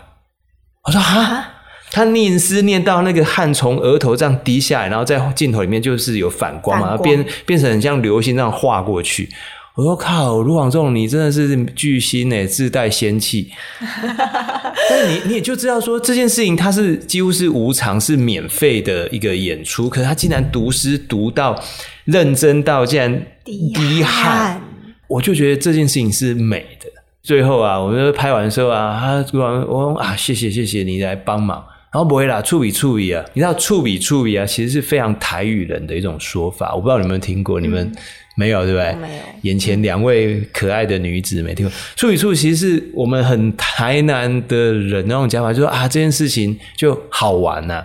[0.84, 1.51] 我说哈，
[1.92, 9.28] 他念诗念到那个汗从额头这样滴下来，然后在镜头里面就是有反光嘛，光变变成很像流星这样划过去。
[9.74, 13.50] 我说靠，卢广仲，你真的是巨星诶，自带仙气。
[13.80, 19.88] 但是你你也就知道说这件事情，它是几乎是无偿、是免费的一个演出。
[19.88, 21.58] 可是他竟然读诗读到
[22.04, 24.60] 认真到竟然滴汗，
[25.08, 26.86] 我就觉得这件事情是美的。
[27.22, 31.64] 最后啊，我们拍完的时候啊，他突然我说啊，谢谢谢谢你来帮忙。
[31.92, 36.74] 然后不会啦，触笔触笔啊，你知道触笔触笔啊，其实是非常台语人的一种说法。
[36.74, 37.84] 我不知道你们有没有听过，你们。
[37.84, 38.02] 嗯
[38.34, 38.94] 没有，对不对？
[38.94, 39.22] 没有。
[39.42, 41.72] 眼前两位可爱的女子没听过。
[41.94, 47.84] 触笔触笔其实是我们很台南的人那种讲法，就说啊，这件事情就好玩呐、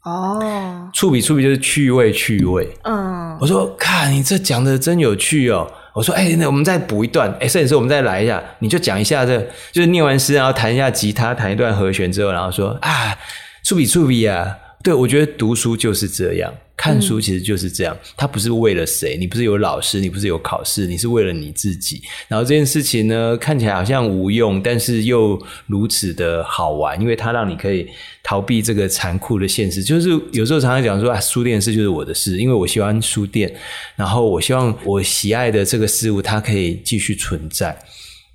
[0.00, 0.10] 啊。
[0.10, 0.90] 哦。
[0.94, 2.66] 触笔触笔就是趣味趣味。
[2.84, 3.36] 嗯。
[3.38, 5.70] 我说，看你这讲的真有趣哦。
[5.92, 7.30] 我说，哎、欸，那我们再补一段。
[7.32, 8.42] 哎、欸，摄影师，我们再来一下。
[8.60, 9.38] 你就讲一下这，
[9.72, 13.14] 就是念完诗，然后弹一下吉他，弹一段和弦之后，然后说啊，
[13.64, 14.58] 触笔触笔啊。
[14.82, 16.52] 对，我觉得读书就是这样。
[16.74, 22.02] 看书其实就是这样，它不是为了谁，你不是有老师，你不是有考试，你是为了你自己。
[22.26, 27.86] 然后这件事情呢，看起来好像无用，但是又如此的好玩，因为它让你可以
[28.24, 29.84] 逃避这个残酷的现实。
[29.84, 33.54] 就是有时候常常讲说啊，书店的事就是我的事，因为我喜欢书店，
[33.94, 37.78] 然后我希望我喜爱的这个事物它可以继续存在，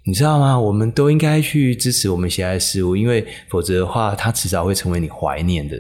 [0.08, 0.58] 你知道吗？
[0.58, 5.78] 我们都应该去支持我们喜爱的事物，因为否则的话，它迟早会成为你怀念的。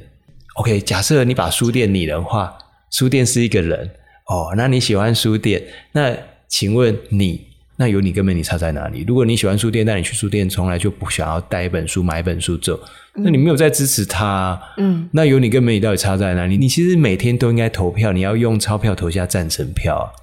[0.56, 2.54] OK，假设你把书店拟人化，
[2.92, 3.90] 书店是一个人
[4.26, 5.63] 哦，那你喜欢书店？
[5.94, 6.13] 那
[6.50, 9.06] 请问你，那有你跟没你差在哪里？
[9.08, 12.78] 如果你喜欢书店，那你去书店从来就不想要带一本书、买一本书走，
[13.16, 14.62] 那你没有在支持他。
[14.76, 16.58] 嗯，那有你跟没你到底差在哪里？
[16.58, 20.13] 你其实每天都应该投票，你要用钞票投下赞成票。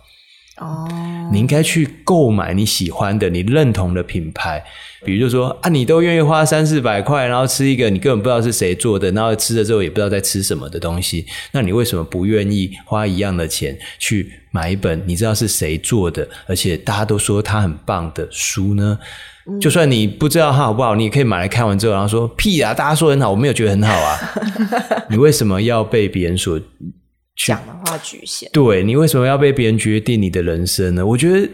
[0.58, 0.88] 哦，
[1.32, 4.62] 你应该去购买你喜欢的、你认同的品牌，
[5.04, 18.96] 比如就说啊，你都愿意花三四百块，然后吃一个你根本不知道是谁做的，然后吃了之后也不知道在吃什么的东西，那你为什么不愿意花一样的钱去买一本你知道是谁做的，而且大家都说它很棒的书呢？
[19.46, 24.16] 嗯，就算你不知道它好不好，你也可以买来看完之后，然后说屁啊，大家说很好，我没有觉得很好啊，
[25.10, 26.60] 你为什么要被别人所？
[27.36, 31.04] 讲的话局限，对，你为什么要被别人决定你的人生呢？
[31.04, 31.48] 我觉得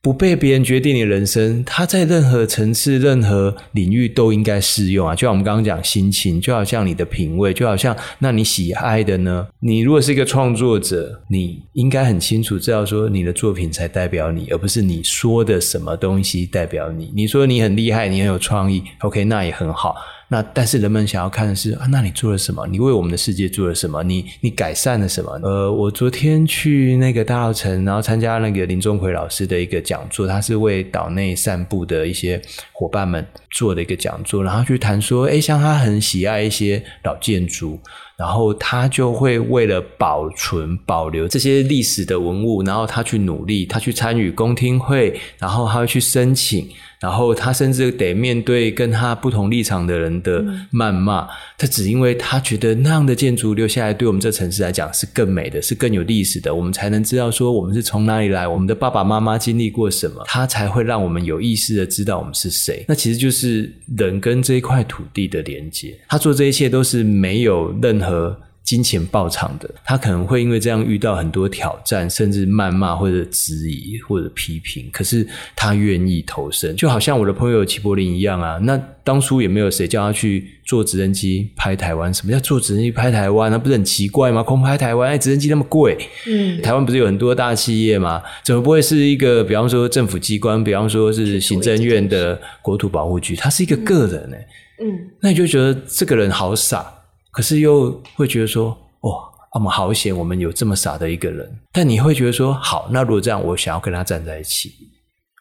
[0.00, 5.16] 不被别人决定你的人生，它在任何层次、任何领域都应该适用啊。
[5.16, 9.48] 就像我们刚刚讲心情，就好像你的品味，就好像那你喜爱的呢？
[9.58, 17.10] 你如果是一个创作者，你应该很清楚知道说你的作品才代表你，而不是你说的什么东西代表你。
[17.12, 19.96] 你说你很厉害，你很有创意，OK，那也很好。
[20.28, 22.66] 那但是人们想要看的是啊，那你做了什么？
[22.66, 24.02] 你为我们的世界做了什么？
[24.02, 25.30] 你你改善了什么？
[25.42, 37.78] 呃，我昨天去那个大稻埕，然后参加那个林钟奎老师的一个讲座，他是为岛内散步的一些伙伴们做的一个讲座，然后去谈说，诶，像他很喜爱一些老建筑，
[38.18, 46.68] 然后他就会为了保存、保留这些历史的文物，然后他去努力，他去参与公听会，然后他会去申请。
[47.00, 51.28] 然后他甚至得面对跟他不同立场的人的谩骂，嗯、
[51.58, 62.84] 他只因为他觉得那样的建筑留下来，对我们这城市来讲是更美的，是更有历史的，我们才能知道说我们是从哪里来，我们的爸爸妈妈经历过什么，他才会让我们有意识的知道我们是谁。
[62.88, 65.94] 那其实就是人跟这一块土地的连接。
[66.08, 68.36] 他做这一切都是没有任何。
[68.66, 74.90] 金钱爆场的，他可能会因为这样遇到很多挑战，甚至谩骂或者质疑或者批评。
[74.92, 75.24] 可是
[75.54, 78.58] 他愿意投身，就好像我的朋友齐柏林一样啊。
[78.60, 82.12] 那当初也没有谁叫他去坐直升机拍台湾。
[82.12, 83.52] 什么叫坐直升机拍台湾？
[83.52, 84.42] 那不是很奇怪吗？
[84.42, 85.96] 空拍台湾，哎，直升机那么贵。
[86.26, 88.20] 嗯，台湾不是有很多大企业吗？
[88.44, 94.36] 怎么不会是一个，比方说政府机关，比方说是行政院的国土保护局，他是一个个人呢？
[94.82, 96.92] 嗯，那你就觉得这个人好傻。
[97.36, 98.70] 可是又会觉得说，
[99.00, 99.12] 哇，
[99.52, 101.46] 我们好险，我们有这么傻的一个人。
[101.70, 104.72] 但你会觉得说，好，那如果这样，我想要跟他站在一起，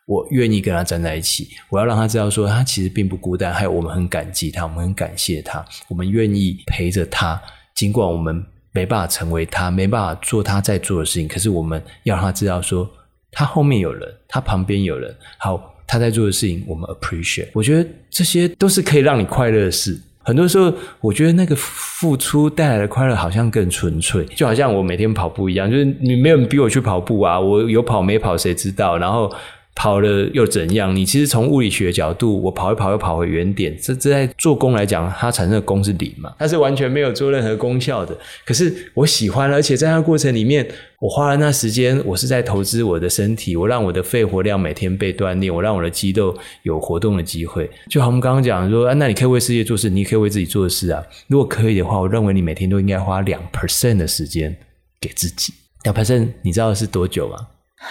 [0.06, 7.42] 我愿意跟他站在一起，我要让他知道说，他其实并不孤单，还有我们很感激他，我们很感谢他，我们愿意陪着他，
[7.76, 12.86] 尽管我们没办法成为他，没办法做他在做的事情，可是我们要让他知道说，
[13.32, 17.52] 他后面有人，他旁边有人，好，他在做的事情，我们 appreciate。
[17.54, 19.98] 我觉得这些都是可以让你快乐的事。
[20.26, 28.98] 很多时候，我觉得那个付出带来的快乐好像更纯粹，就好像我每天跑步一样，就是你没有人逼我去跑步啊，我有跑没跑谁知道？
[28.98, 29.32] 然后。
[29.76, 30.96] 跑了又怎样？
[30.96, 36.34] 你其实从物理学角度，我跑一跑又跑回原点，这这在做功来讲，它产生的功是零嘛？
[36.40, 38.18] 它是完全没有做任何功效的。
[38.46, 40.66] 可是我喜欢，而且在那过程里面，
[41.00, 47.70] 我花了那时间，我是在投资我的身体，我让我的肺活量每天被锻炼，我让我的肌肉有活动的机会。
[47.90, 51.04] 就好，我们刚刚讲说，啊，那你可以为世界做事，你可以为自己做事啊。
[51.28, 54.56] 如果可以的话，我认为你每天都应该花两 percent 的时间
[55.02, 55.54] 给自己。
[55.84, 57.36] 两 percent，你知道是多久吗？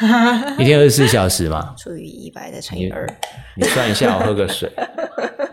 [0.59, 3.07] 一天二十四小时嘛，除以一百再乘以二，
[3.57, 4.71] 你算一下，我喝个水。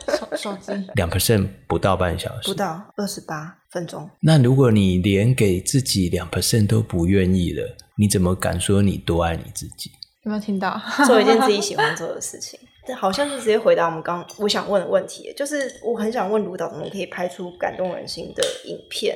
[0.08, 4.10] 手手机两 percent 不到半小时，不到二十八分钟。
[4.21, 9.91] 那如果你连给自己两 percent 都不愿意了，你怎么敢说你多爱你自己？
[10.23, 10.80] 有没有听到？
[11.06, 19.15] 做一件自己喜欢做的事情，这好像是直接回答我们刚我想问的问题，就是我很想问卢导，怎么可以拍出感动人心的影片？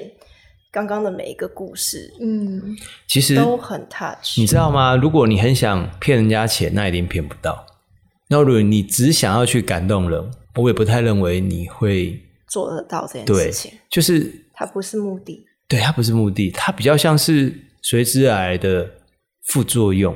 [0.75, 2.61] 刚刚的每一个故事，嗯，
[3.07, 4.93] 其实都很 touch，你知道吗？
[4.93, 7.65] 如果你很想骗人家钱，那一定骗不到。
[8.27, 13.71] 那如果你只想要去感动人，我也不太认为你会做得到这件事情。
[13.89, 18.85] 就是它不是目的，对，它不是目的，它比较像是随之而来的
[19.45, 20.13] 副作用。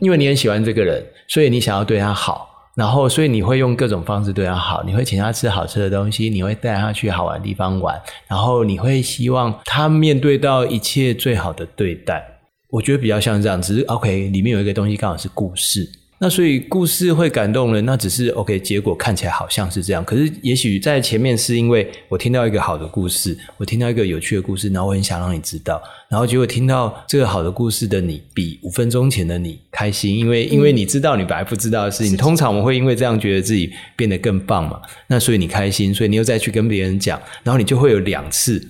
[0.00, 2.49] 因为你很喜欢这个人，所以你想要对他好。
[2.80, 12.24] 然后，所以你会用各种方式对他好，你会请他吃好吃的东西，你会带他去好玩的地方玩，然后你会希望他面对到一切最好的对待。
[12.70, 15.86] 我觉得比较像这样，只是 OK，里面有一个东西刚好是故事。
[16.22, 20.04] 那所以故事会感动人，那只是 OK，结果看起来好像是这样。
[20.04, 32.14] 可是也许在前面是因为我听到一个好的故事，我听到一个有趣的故事，然后我很想让你知道，然后结果听到这个好的故事的你，比五分钟前的你开心，因为因为你知道你本来不知道的事情。
[32.14, 34.78] 嗯，通常我们会因为这样觉得自己变得更棒嘛。
[35.06, 38.62] 那所以你开心，所以你又再去跟别人讲，然后你就会有两次。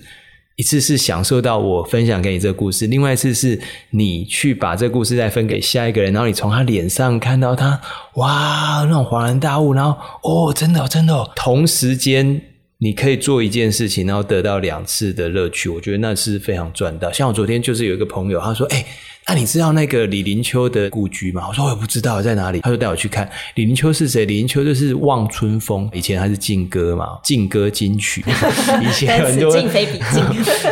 [0.55, 3.59] 一次是享受到我分享给你这个故事，另外一次是
[3.91, 7.81] 你去把这个故事再分给下一个人，然后你从他脸上看到他
[8.15, 12.41] 哇，那种恍然大悟，然后哦，真的，真的，同时间
[12.77, 17.11] 你可以做一件事情，然后得到两次的乐趣，我觉得那是非常赚到。
[17.11, 18.85] 像我昨天就是有一个朋友，他说，哎。
[19.27, 21.45] 那、啊、你知道那个李林秋的故居吗？
[21.47, 22.59] 我说我也不知道在哪里。
[22.61, 24.25] 他就带我去看李林秋是谁？
[24.25, 28.21] 李林秋就是望春风，以前他是劲歌嘛，劲歌金曲。
[28.81, 29.99] 以前很多，非 比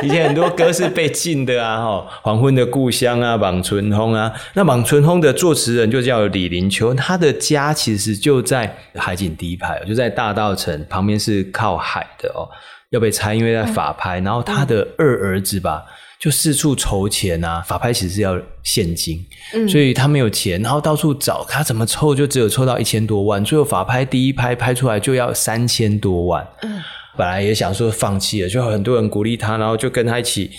[0.01, 4.33] 以前很多歌是被禁的啊，哈，黄昏的故乡啊，望春风啊。
[4.55, 12.49] 那望春风的作词人就叫李林秋，他的家其实就在海景第一排，就在大道城旁边，是靠海的哦。
[12.89, 14.19] 要被拆，因为在法拍。
[14.19, 15.85] 然后他的二儿子吧。
[16.19, 26.82] 就四处筹钱啊，法拍其实是要现金，嗯，所以他没有钱，然后到处找，他怎么凑就只有凑到一千多万，最后法拍第一拍拍出来就要三千多万，嗯，
[27.17, 30.51] 本来也想说放弃了，就很多人鼓励他，然后就跟他一起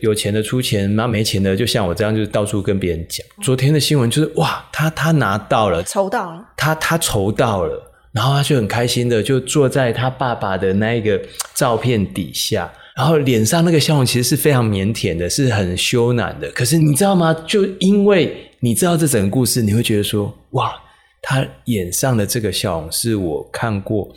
[0.00, 3.26] 有钱的出钱，然后没钱的就像我这样，就到处跟别人讲。
[3.42, 11.18] 昨天的新闻就是哇，他他拿到了，筹到了，他他筹到了，然后他就很开心的就坐在他爸爸的那一个
[11.54, 12.70] 照片底下。
[12.96, 16.50] 然后脸上那个笑容其实是非常腼腆的，是很羞赧的。
[16.52, 17.34] 可是你知道吗？
[17.46, 20.72] 就因为你知道这整个故事，你会觉得说：哇，
[21.20, 24.08] 他脸上的这个笑容是我看过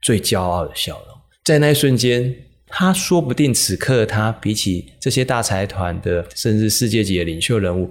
[0.00, 1.16] 最骄傲的笑容。
[1.44, 2.32] 在那一瞬间，
[2.68, 7.90] 他说不定此刻他比起这些大财团的，甚至世界级的领袖人物，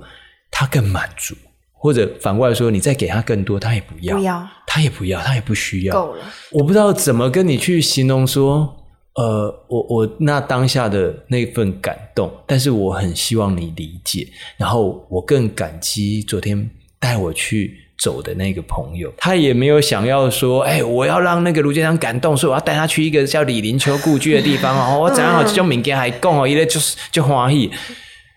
[0.50, 1.36] 他更满足。
[1.74, 5.94] 或者反过来说，你再给他更多，他也不要，不要，他也不要，他也不需要。
[5.94, 6.24] 够了。
[6.52, 8.83] 我不知道怎么跟你去形容说，
[9.16, 17.80] 呃，我我那当下的那份感动，但是我很希望你理解，然后我更感激昨天带我去。
[18.02, 25.00] 走的那个朋友，他也没有想要说，哎、欸，我要让那个卢建章感动，所以我要带他去一个叫李林秋故居的地方哦。
[25.00, 27.72] 我怎样好这种民间还讲哦，一类就是就欢喜。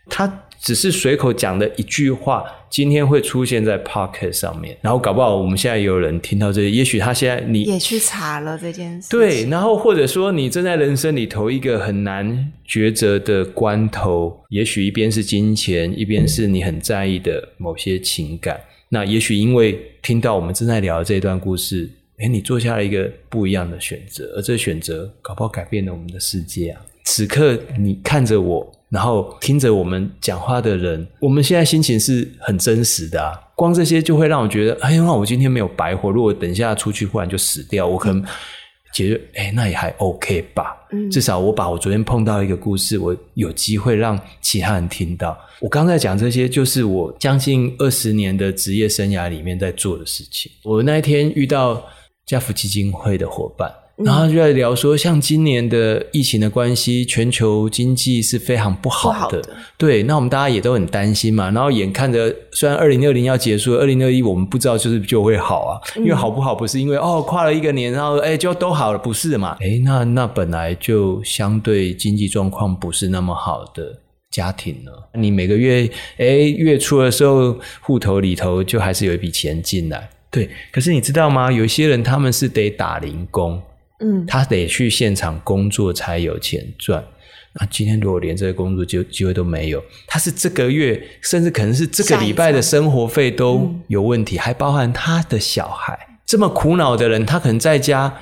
[0.08, 0.28] 他
[0.66, 18.60] 只是随口讲的一句话，今天会出现在 Podcast 上面，然后搞不好我们现在有人听到这些，也许他现在你也去查了这件事，对，然后或者说你正在人生里头一个很难抉择的关头，也许一边是金钱，一边是你很在意的某些情感。
[18.88, 21.88] 那也许因为听到我们正在聊的这一段故事，
[22.18, 26.82] 哎，你做下了一个不一样的选择，而这选择搞不好改变了我们的世界啊！
[27.04, 33.32] 此刻你看着我，然后听着我们讲话的人，我们现在心情是很真实的啊！
[33.54, 36.10] 光这些就会让我觉得，哎呀，那我今天没有白活。
[36.10, 38.24] 如果等一下出去忽然就死掉，我可能。
[38.92, 40.74] 觉得，哎，那也还 OK 吧。
[40.90, 45.36] 嗯，至少我把我昨天碰到一个故事，我有机会让其他人听到。
[45.60, 50.50] 我刚才讲这些，就是我将近二十年的职业生涯里面在做的事情。
[50.62, 51.84] 我那一天遇到
[52.24, 53.70] 家福基金会的伙伴。
[54.04, 59.18] 然后就在聊说，像今年的疫情的关系，全球经济是非常不好的。
[59.18, 59.42] 好的。
[59.78, 61.50] 对，那我们大家也都很担心嘛。
[61.50, 65.80] 然后眼看着，虽然二零二零要结束，二零二一我们不知道就是就会好啊。
[65.96, 69.56] 因为好不好不是因为哦跨了一个年，然后哎就都好了，不是嘛？
[69.60, 75.88] 哎，那那本来就相对经济状况不是那么好的家庭呢，你每个月
[76.18, 80.10] 哎月初的时候，户头里头就还是有一笔钱进来。
[80.30, 81.50] 对，可是你知道吗？
[81.50, 83.58] 有一些人他们是得打零工。
[84.00, 87.04] 嗯，他得去现场工作才有钱赚。
[87.58, 95.98] 那今天如果连这个工作机机会都没有，他是这个月甚至可能是这个礼拜的生活费都有问题，还包含他的小孩。
[96.26, 98.12] 这么苦恼的人，他可能在家，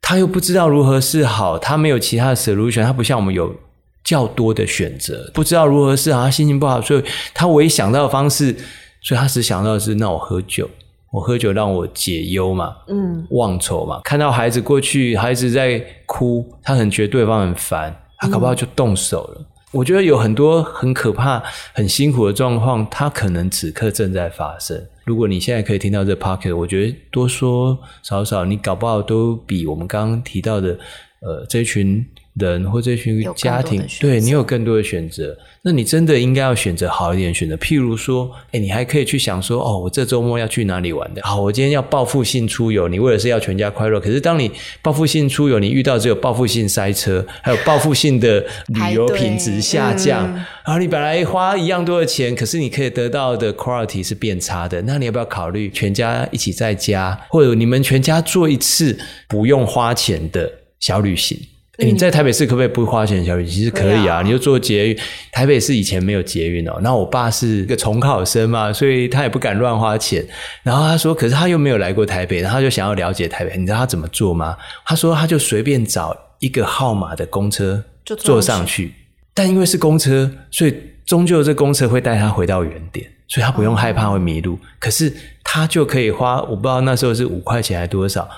[0.00, 3.54] 他又不知道如何是好，他没有其他的 solution，他不像我们有
[4.02, 7.04] 较多的选择，不知道如何是好，他心情不好，所以
[7.34, 8.56] 他唯一想到的方式，
[9.02, 10.70] 所以他只想到的是，那我喝酒。
[11.10, 14.00] 我喝酒让我解忧嘛，嗯，忘愁嘛。
[14.04, 19.36] 看到孩子过去，孩子在哭，他很觉得对方很烦，他搞不好就动手了。
[19.40, 19.46] 嗯。
[19.72, 21.42] 我觉得有很多很可怕、
[21.74, 24.82] 很辛苦的状况，他可能此刻正在发生。
[25.04, 30.78] 如果你现在可以听到这 podcast，我觉得多说少少，你搞不好都比我们刚刚提到的，
[31.20, 32.06] 呃，这群。
[32.38, 37.56] 人或这群家庭，对你有更多的选择，那你真的应该要选择好一点选择。
[37.56, 41.22] 譬如说，哎，你还可以去想说，哦，我这周末要去哪里玩的？
[41.24, 44.00] 好，我今天要报复性出游，你为了是要全家快乐。
[44.00, 44.50] 可是当你
[44.82, 50.34] 报复性出游，你遇到只有报复性塞车，还有报复性的 旅游品质下降，嗯，
[50.64, 54.80] 然后你本来花一样多的钱，可是你可以得到的 quality 是变差的。
[54.82, 61.38] 那你要不要考虑全家一起在家，或者你们全家做一次不用花钱的小旅行？
[61.78, 63.44] 欸、你在台北市可不可以不花钱消费？
[63.44, 64.98] 其实可以啊，啊你就坐捷运。
[65.30, 66.76] 台北市以前没有捷运哦。
[66.82, 70.26] 然后我爸是一个重考生嘛，所以他也不敢乱花钱。
[70.64, 73.56] 然后他说，可是他又没有来过台北，然后他就想要了解台北。
[73.56, 74.56] 你知道他怎么做吗？
[74.84, 78.92] 他说，他就随便找一个号码的公车就坐上去。
[79.32, 80.74] 但因为是公车，所以
[81.06, 84.54] 终究这公车会带他回到原点，所以他不用害怕会迷路。
[84.54, 85.14] 哦、可是
[85.44, 88.28] 他就可以花，我不知道那时候是五块钱还多少。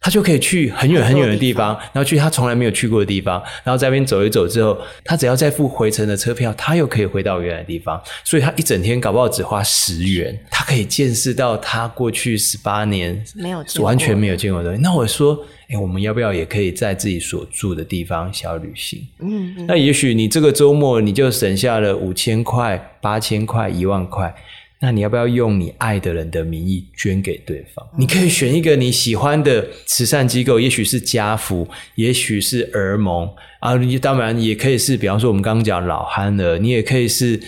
[0.00, 8.00] 他就可以去很远很远的地方，然后去他从来没有去过的地方，然后在那边走一走之后，他只要再付回程的车票，他又可以回到原来的地方。
[8.24, 14.82] 所以他一整天搞不好只花十元，他可以见识到他过去十八年没有完全没有见过的东西。
[14.82, 15.38] 那我说，
[15.68, 19.06] 哎，我们要不要也可以在自己所住的地方小旅行？
[19.18, 24.34] 嗯，嗯，那也许你这个周末你就省下了五千块、八千块、一万块。
[24.82, 27.86] 那你要不要用你爱的人的名义捐给对方？
[27.98, 33.28] 你可以选一个你喜欢的慈善机构，也许是家福，也许是儿盟
[33.60, 37.38] 啊，你当然也可以是，比方说我们刚刚讲老憨儿，你也可以是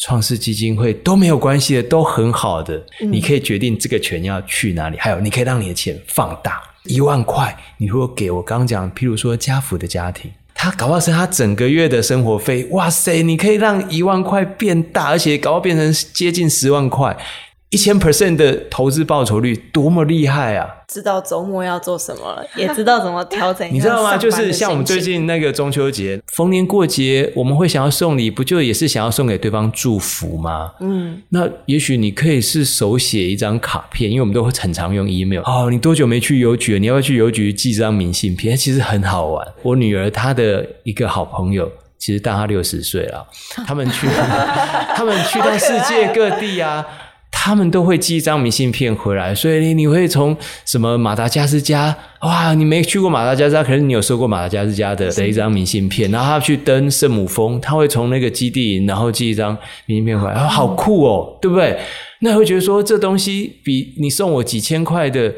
[0.00, 2.84] 创世基金会，都没有关系的，都很好的。
[3.00, 7.56] 你可以决定这个钱要去哪里，还有你可以让你的钱放大一万块。
[7.78, 10.28] 你如果给我刚刚讲，譬如说家福的家庭。
[10.54, 13.22] 他搞不好是他整个月的生活费，哇塞！
[13.22, 17.16] 你可以让一万块变大，而且搞不好变成接近十万块。
[17.72, 20.68] 一千 percent 的投资报酬率，多么厉害啊！
[20.86, 23.66] 知道周末要做什么了，也知道怎么调整。
[23.72, 24.14] 你知道吗？
[24.14, 30.72] 就是像我们最近那个中秋节，逢年过节，我们会想要送礼，不就也是想要送给对方祝福吗？
[30.80, 35.40] 嗯，那也许你可以是手写一张卡片，因为我们都会很常用 email。
[35.46, 36.78] 哦，你多久没去邮局了？
[36.78, 38.54] 你要不要去邮局寄张明信片？
[38.54, 39.48] 其实很好玩。
[39.62, 43.26] 我女儿她的一个好朋友，其实大她六十岁了，
[43.66, 44.06] 他们去，
[44.94, 46.86] 他们去到世界各地啊。
[47.44, 61.76] 他们都会寄一张明信片回来，所以你你会从什么马达加斯加哇，你没去过马达加斯加，可是你有收过马达加斯加的的一张明信片，然后他去登圣母峰，他会从那个基地营，然后寄一张明信片回来，啊，好酷哦，对不对？
[62.20, 65.34] 那会觉得说这东西比你送我几千块的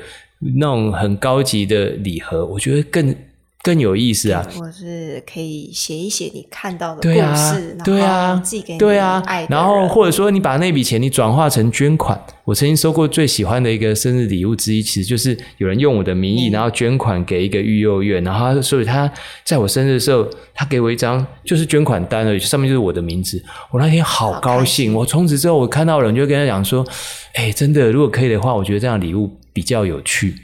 [0.59, 3.17] 那种很高级的礼盒，我觉得更。
[3.65, 4.47] 更有意思啊！
[4.61, 9.23] 我是可以写一写你看到的故事，对啊，然后寄给你对啊。
[9.49, 12.23] 然后或者说你把那笔钱你转化成捐款。
[12.45, 19.11] 我曾经收过最喜欢的一个生日礼物之一，其实就是有人用我的名义，然后捐款给一个育幼院，然后所以他
[19.45, 23.43] 在我生日的时候，他给我一张就是捐款单而已，上面就是我的名字。
[23.71, 26.87] 我那天好高兴，我从此之后我看到人就跟他讲说
[27.33, 30.35] ：“哎，真的，如果可以的话，我觉得这样礼物比较有趣。”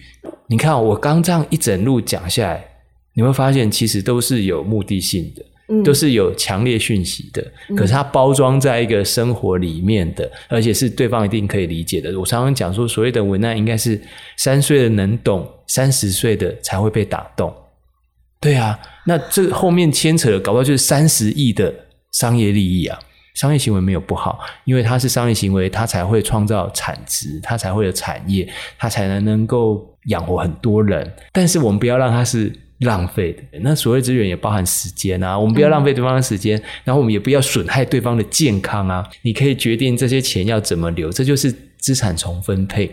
[0.49, 2.65] 你看我刚这样一整路讲下来。
[3.21, 7.47] 你会发现，其实都是有目的性的，嗯、都是有强烈讯息的。
[7.77, 12.19] 可是它包装在一个生活里面的，而且是对方一定可以理解的。
[12.19, 14.01] 我常常讲说，所谓的文案应该是
[14.39, 17.55] 三岁的能懂，三十岁的才会被打动。
[18.41, 21.75] 对啊，那这后面牵扯的，搞不好就是三十亿的
[22.13, 22.99] 商业利益啊！
[23.35, 31.07] 商业行为没有不好，因为它是商业行为，它才会创造产值，它才会有产业，它才能能够养活很多人。
[31.35, 32.51] 但是我们不要让它是。
[32.81, 39.07] 浪费的，那所谓资源也包含时间啊，我们不要浪费对方的时间，嗯、然后我们也不要损害对方的健康啊。
[39.23, 42.91] 你可以决定这些钱要怎么留，这就是资产重分配。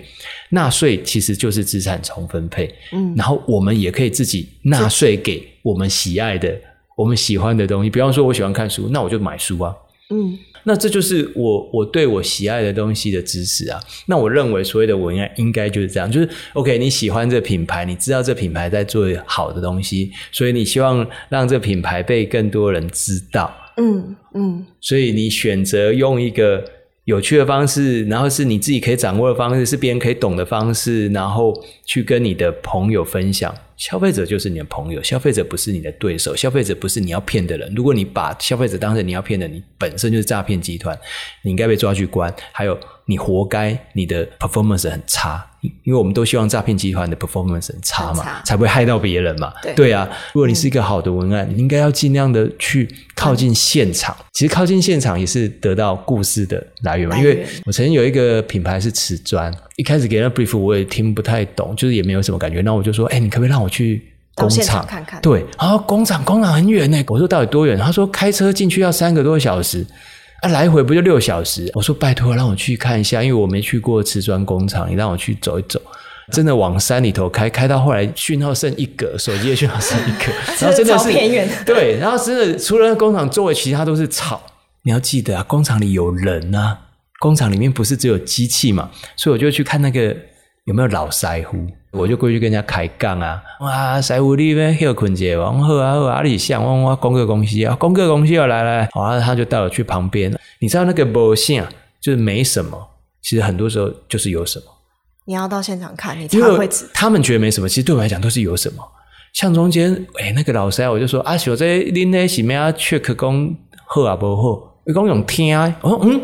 [0.49, 6.53] 纳税其实就是资产重分配，嗯，然后我们也可以自己纳税给我们喜爱的、
[6.95, 7.89] 我们喜欢的东西。
[7.89, 9.73] 比方说，我喜欢看书，那我就买书啊，
[10.09, 10.37] 嗯。
[10.67, 13.79] 那这就是我我对我喜爱的东西的支持啊。
[14.05, 23.49] 那我认为所谓的文案应该就是这样，就是 OK，你喜欢这品牌，你知道这品牌在做好的东西，所以你希望让这品牌被更多人知道。
[23.77, 26.61] 嗯嗯，所以你选择用一个
[27.05, 31.53] 有趣的方式，然后是你自己可以掌握的方式，是别人可以懂的方式，然后
[31.87, 33.51] 去跟你的朋友分享。
[33.75, 37.71] 消费者就是你的朋友，消费者不是你的对手，消费者不是你要骗的人。
[37.75, 40.97] 如果你把消费者当成你要骗的，你本身就是诈骗集团，
[41.43, 42.33] 你应该被抓去关。
[42.51, 42.75] 还有，
[43.05, 45.45] 你活该，你的 performance 很差。
[45.83, 49.51] 因为我们都希望诈骗集团的 performance 很差嘛，差才不会害到别人嘛。
[49.61, 54.15] 对，对啊，如果你是一个好的文案，嗯、你应该要尽量的去靠近现场。
[54.19, 57.17] 嗯、其实靠近现场也是得到故事的来源嘛。
[57.17, 62.61] 源因为我曾经有一个品牌是瓷砖，一开始给那 brief 我也听不太懂，就是也没有什么感觉。
[62.61, 64.03] 那我就说，哎、欸，你可不可以让我去
[64.35, 65.21] 工厂看看？
[65.21, 67.01] 对，然后工厂工厂很远呢。
[67.07, 67.77] 我说到底多远？
[67.77, 69.85] 他说开车进去要三个多小时。
[70.41, 71.71] 啊，来回不就六小时？
[71.73, 75.81] 我说拜托，让我去看一下，因为我没去过瓷砖工厂，你让我去走一走。
[76.31, 81.49] 真的往山里头开，开到后来讯号剩一格，手机的讯号剩一格，然后真的是偏远。
[81.65, 84.41] 对，然后真的除了工厂周围，其他都是草。
[84.83, 86.77] 你要记得啊，工厂里有人啊，
[87.19, 90.15] 工厂里面不是只有机器嘛，所以我就去看那个
[90.67, 91.57] 有没有老师傅。
[91.91, 93.41] 我就过去跟人家开杠啊！
[93.61, 100.31] 哇，师傅你们休困者，我好啊好啊，你想我我公个公司啊，公个公司要来来，好，他就带我去旁边。
[100.59, 101.65] 你知道那个不像，
[102.01, 102.77] 就是没什么，
[103.23, 104.65] 其实很多时候就是有什么。
[105.25, 106.87] 你要到现场看，你才会知。
[106.93, 108.83] 他们觉得没什么，其实对我来讲都是有什么。
[109.33, 113.55] 像中间，哎、欸，那个老师，我就说啊，小在恁那什么啊，check 讲
[113.87, 116.21] 好啊不好，你讲用听啊，哦嗯，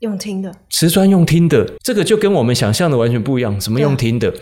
[0.00, 3.58] 用听的，瓷砖用听的，这个就跟我们想象的完全不一样。
[3.60, 4.32] 什么用听的？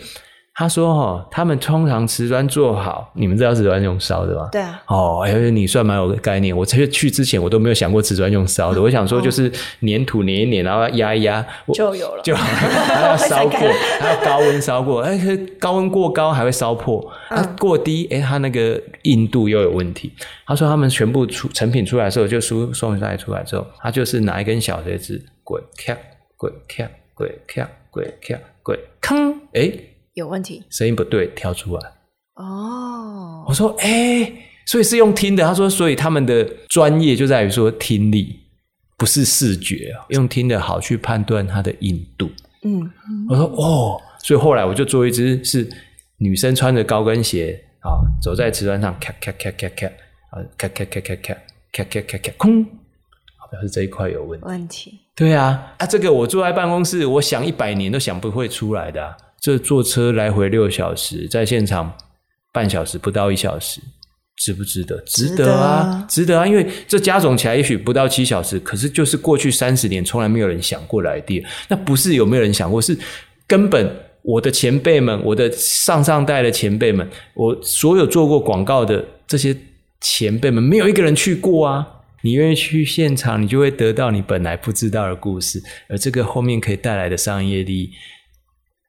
[0.57, 4.47] 他说：“哈，他们通常瓷砖做好，你们知道瓷砖用烧的吗？
[4.53, 4.81] 对啊。
[4.87, 6.55] 哦，哎，你算蛮有概念。
[6.55, 8.81] 我去去之前，我都没有想过瓷砖用烧的。
[8.81, 9.51] 我想说，就是
[9.81, 12.33] 粘土粘一粘，然后压一压，就有了，就。
[12.39, 13.59] 还要烧过，
[13.99, 15.01] 还要高温烧过。
[15.01, 15.19] 哎，
[15.59, 17.05] 高温过高还会烧破。
[17.27, 20.13] 啊，过低，哎，它那个硬度又有问题。
[20.47, 25.97] 他说，他们全部出成品出来的时候，就输送出来出来之后，他就是拿一根小锤子，滚咔，
[26.35, 29.71] 滚咔，滚咔，滚咔，滚吭，哎。”
[30.15, 31.91] 有问题，声音不对，跳出来。
[32.35, 35.43] 哦，我说，哎、欸，所以是用听的。
[35.43, 38.39] 他说，所以他们的专业就在于说听力，
[38.97, 42.31] 不是视觉，用听的好去判断它的硬度。
[42.63, 42.89] 嗯，
[43.29, 45.69] 我说，哦，所以后来我就做一只是
[46.17, 51.33] 女生穿着高跟鞋啊，走在瓷砖上，咔咔咔咔咔，啊，咔咔咔咔咔，
[51.73, 52.65] 咔咔咔咔，空。
[53.55, 54.45] 表示这一块有问题。
[54.45, 54.99] 问题。
[55.15, 59.15] 对啊，啊，这个我坐在办公室，我想一百年都想不会出来的啊。
[59.39, 61.93] 这坐车来回六小时，在现场
[62.51, 63.79] 半小时不到一小时，
[64.35, 64.97] 值不值得？
[65.05, 66.45] 值得啊，值得啊！
[66.45, 71.45] 因为这加总起来也许不到七小时，可是就是过去三十年从来没有人想过来的。
[71.69, 72.97] 那不是有没有人想过，是
[73.47, 73.89] 根本
[74.21, 79.55] 我的前辈们，我的上上代的前辈们，我所有做过广告的这些。
[80.01, 81.87] 前辈们没有一个人去过啊！
[82.25, 87.91] 你愿意去现场，你就会得到你本来不知道的故事，而这个后面可以带来的商业利益，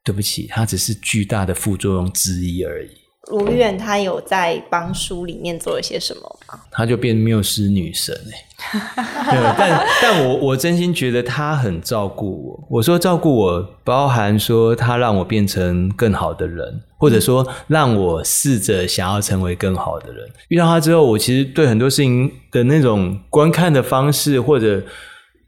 [0.03, 2.89] 对不起，它只是巨大的副作用之一而已。
[3.29, 6.63] 卢院他有在帮书里面做一些什么吗？
[6.71, 8.46] 他就变缪斯女神哎，
[9.57, 12.67] 但但我我真心觉得他很照顾我。
[12.69, 20.27] 我说照顾我，包含说他让我变成更好的人，或者说让我试着想要成为更好的人。
[20.47, 24.81] 遇到他之后，我其实对很多事情的那种观看的方式，或者。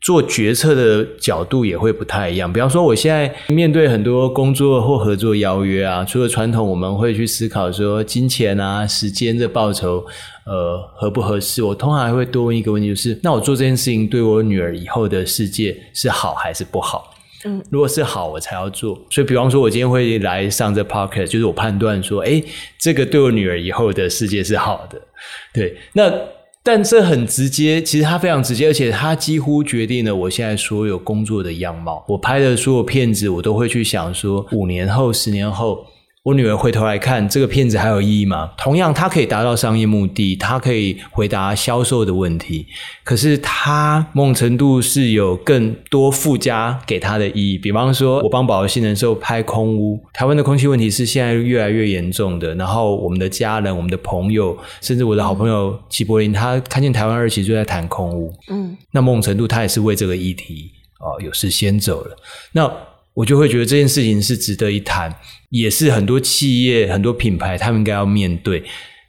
[0.01, 2.51] 做决策的角度也会不太一样。
[2.51, 10.05] 比方说，我现在面对很多工作或合作邀约啊，除了传统，我们会去思考说金钱啊、时间的报酬，
[10.45, 11.61] 呃，合不合适？
[11.61, 17.13] 我通常还会多问一个问题，就是那我做这件事情对我女儿以后的世界是好还是不好？
[17.45, 18.95] 嗯，如果是好，我才要做。
[19.09, 22.43] 所以，比方说，我今天会来上这 podcast，就是我判断说，诶，
[22.77, 25.01] 这个对我女儿以后的世界是好的。
[25.53, 26.09] 对，那。
[26.63, 32.03] 但这很直接，其实它非常直接，而且它几乎决定了我现在所有工作的样貌。
[32.07, 35.85] 我拍的所有片子，我都会去想说，五年后、十年后。
[36.23, 38.51] 我女儿回头来看这个片子还有意义吗？
[38.57, 42.67] 同样，它可以达到商业目的，它可以回答销售的问题。
[43.05, 47.57] 可是它某种程度是有更多附加给它的意义。
[47.57, 52.53] 比方说，我帮宝儿新人寿拍空屋，台湾的空气问题是现在越来越严重的。
[52.55, 58.29] 然后我们的家人、我们的朋友，甚至我的好朋友齐柏林，他看见台湾二期就在谈空屋。
[58.49, 62.17] 嗯，那某种程度他也是为这个议题哦有事先走了。
[62.51, 62.69] 那。
[63.19, 65.13] 我就会觉得这件事情是值得一谈，
[65.49, 68.63] 也是很多企业、很多品牌他们应该要面对。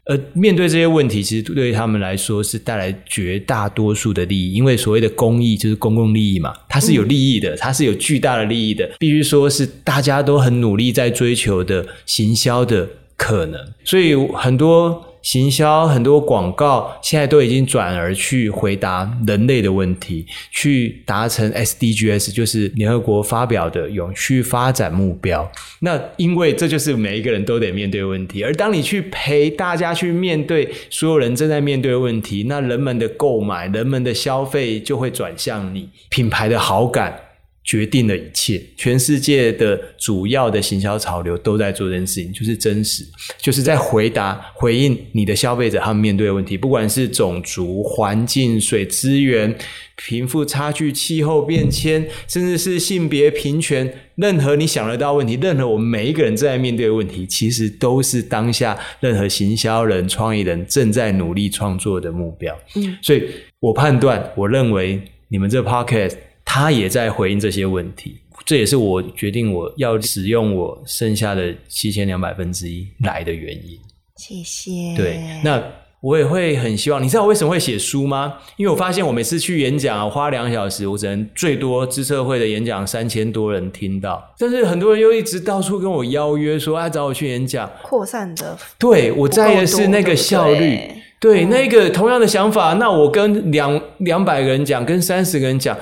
[0.06, 13.60] 而面对这些问题，其实对于他们来说是带来绝大多数的利益，因为所谓的公益就是公共利益嘛，它是有利益的，它是有巨大的利益的，必须说是大家都很努力在追求的行销的可能。
[13.84, 15.06] 所以很多。
[15.22, 25.50] 行销很多广告现在都已经转而去回答人类的问题，去达成 SDGs，就是联合国发表的永续发展目标。
[25.80, 37.14] 那因为这就是每一个人都得面对问题，而当你去陪大家去面对所有人正在面对的问题，那人们的购买、人们的消费就会转向你，品牌的好感。
[37.62, 43.04] 决定了一切，全世界的主要的行销潮流都在做这件事情，就是真实，
[43.38, 49.54] 就是在回答、回应你的消费者他们面对的问题，不管是种族、环境、水资源、
[49.96, 62.58] 贫富差距、气候变迁，甚至是性别平权，任何你想得到问题，任何我们每一个人正在面对的问题，其实都是当下任何行销人、创意人正在努力创作的目标。
[62.74, 63.22] 嗯，所以
[63.60, 66.16] 我判断，我认为你们这 podcast。
[66.52, 73.78] 他也在回应这些问题，这也是我决定我要使用我剩下的七千两百分之一来的原因。
[74.16, 74.72] 谢谢。
[74.96, 75.62] 对，那
[76.00, 77.00] 我也会很希望。
[77.00, 78.34] 你知道我为什么会写书吗？
[78.56, 88.58] 因为我发现我每次去演讲，我花两小时，我只能最多资社会的演讲三千多人听到，但是很多人又一直到处跟我邀约说，要、啊、找我去演讲，扩散的。
[88.76, 90.80] 对，我在意的是那个效率。
[91.20, 95.78] 对，那个同样的想法，那我跟两两百个人讲，跟三十个人讲。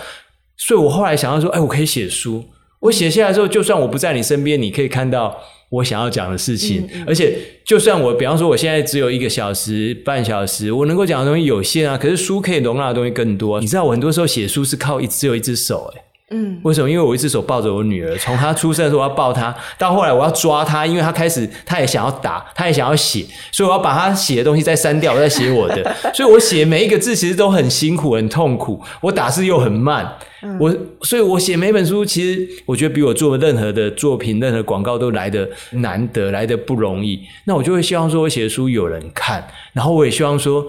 [0.59, 2.45] 所以我后来想到说，哎，我可以写书。
[2.81, 5.37] 我写下来之后，就算我不在你身边，你可以看到
[5.69, 6.89] 我想要讲的事情。
[7.07, 11.99] 而且，就算我，比方说，我现在只有一个小时、半小时，我能够讲的东西有限啊。
[11.99, 13.61] 可是书可以容纳的东西更多。
[13.61, 16.91] 你知道，我很多时候写书是靠一只有一只手，诶嗯，为什么？
[16.91, 25.97] 因为我一只手抱着我女儿，从她出生的时候我要抱她，到后来我要抓她，因为她开始她也想要打，她也想要写，所以我要把她写的东西再删掉，我再写我的。
[26.13, 30.19] 所以我写每一个字其实都很辛苦、很痛苦，我打字又很慢。
[30.61, 30.71] 我，
[31.01, 37.21] 所以我写每本书，其实我觉得比我做任何的作品、任何广告都来的难得，来的不容易。
[37.47, 40.67] 那我就会希望说，我写的书有人看，然后我也希望说，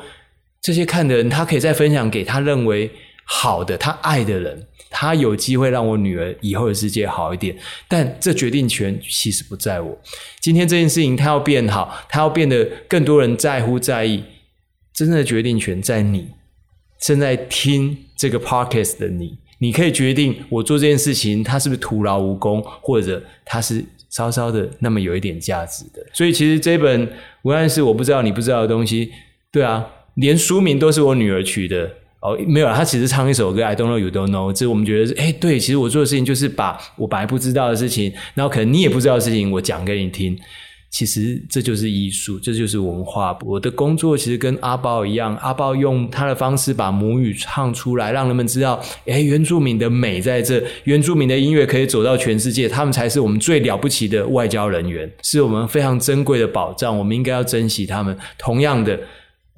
[0.61, 2.89] 这些看的人他可以再分享给他认为
[3.25, 4.65] 好的、他爱的人。
[4.89, 7.55] 他有机会让我女儿以后的世界好一点，
[7.87, 9.97] 但这决定权其实不在我。
[10.39, 14.23] 今天这件事情，他要变好，他要变得更多人在乎在意，
[14.93, 16.29] 真正的决定权在你。
[17.01, 26.05] 正在听这个 podcast 的你，你可以决定我做这件事情，它是不是徒劳无功，或者它是稍稍的那么有一点价值的。
[26.13, 27.09] 所以，其实这本
[27.43, 29.13] 文案是我不知道你不知道的东西，
[29.49, 31.89] 对啊，连书名都是我女儿取的。
[32.21, 34.51] 哦，没有，他其实唱一首歌，I don't know, you don't know。
[34.51, 40.37] 这我们觉得是，哎，对，其实我做的事情就是把我本来不知道的事情，然后可能你也不知道的事情，我讲给你听。
[40.91, 43.37] 其实这就是艺术，这就是文化。
[43.45, 58.17] 我的工作其实跟阿豹一样，阿豹用他的方式把母语唱出来，让人们知道，诶，原住民的美在这，原住民的音乐可以走到全世界，他们才是我们最了不起的外交人员，是我们非常珍贵的宝藏，我们应该要珍惜他们。
[58.39, 58.99] 同样的，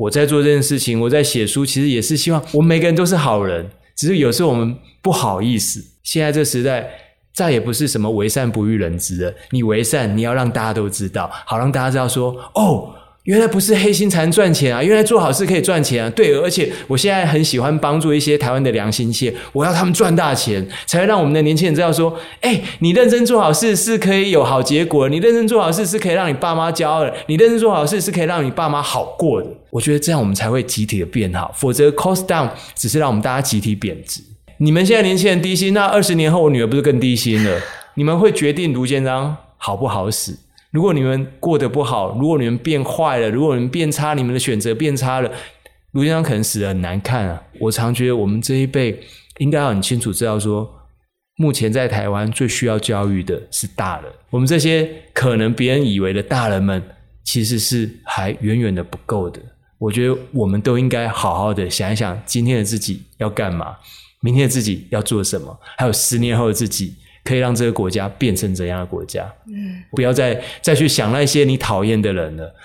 [0.02, 5.84] 我在做这件事情，我在写书，其实也是希望我们每个人都是好人，只是有时候我们不好意思。
[6.04, 6.90] 现在这时代。
[7.34, 9.34] 再也不是什么为善不欲人知的。
[9.52, 12.94] 你为善，你要让大家都知道，好让大家知道说，哦，
[13.24, 16.10] 原来不是黑心才能赚钱啊，原来做好事可以赚钱啊。
[16.10, 29.48] 对，而且我现在很喜欢帮助一些台湾的良心企业，我要他们赚大钱，才会让我们的年轻人知道说，哎，你认真做好事是可以有好结果，你认真做好事是可以让你爸妈骄傲的，你认真做好事是可以让你爸妈好过的。
[29.70, 34.22] 我觉得这样我们才会集体的变好，否则 cost down 只是让我们大家集体贬值。
[34.58, 37.62] 你们现在年轻人低薪，那二十年后我女儿不是更低薪了？
[37.94, 40.36] 你们会决定卢建章好不好使？
[40.72, 45.30] 如果你们过得不好，如果你们变坏了，如果你们变差，你们的选择变差了，
[45.92, 47.44] 卢先生可能死得很难看啊！
[47.60, 48.98] 我常觉得我们这一辈
[49.40, 50.70] 应该很清楚知道说，
[51.36, 54.10] 目前在台湾最需要教育的是大人。
[54.30, 56.82] 我们这些可能别人以为的大人们，
[57.26, 59.42] 其实是还远远的不够的。
[59.78, 63.76] 我觉得我们都应该好好的想一想，今天的自己要干嘛。
[64.22, 65.60] 明天的自己要做什么？
[65.78, 66.94] 还有十年后的自己
[67.24, 69.32] 可以让这个国家变成怎样的国家？
[69.48, 72.56] 嗯，不要再再去想那些你讨厌的人了。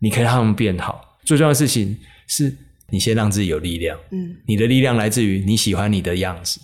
[0.00, 1.18] 你可以让他们变好。
[1.24, 2.56] 最重要的事情是
[2.90, 3.98] 你先让自己有力量。
[4.10, 6.60] 嗯，你的力量来自于你喜欢你的样子，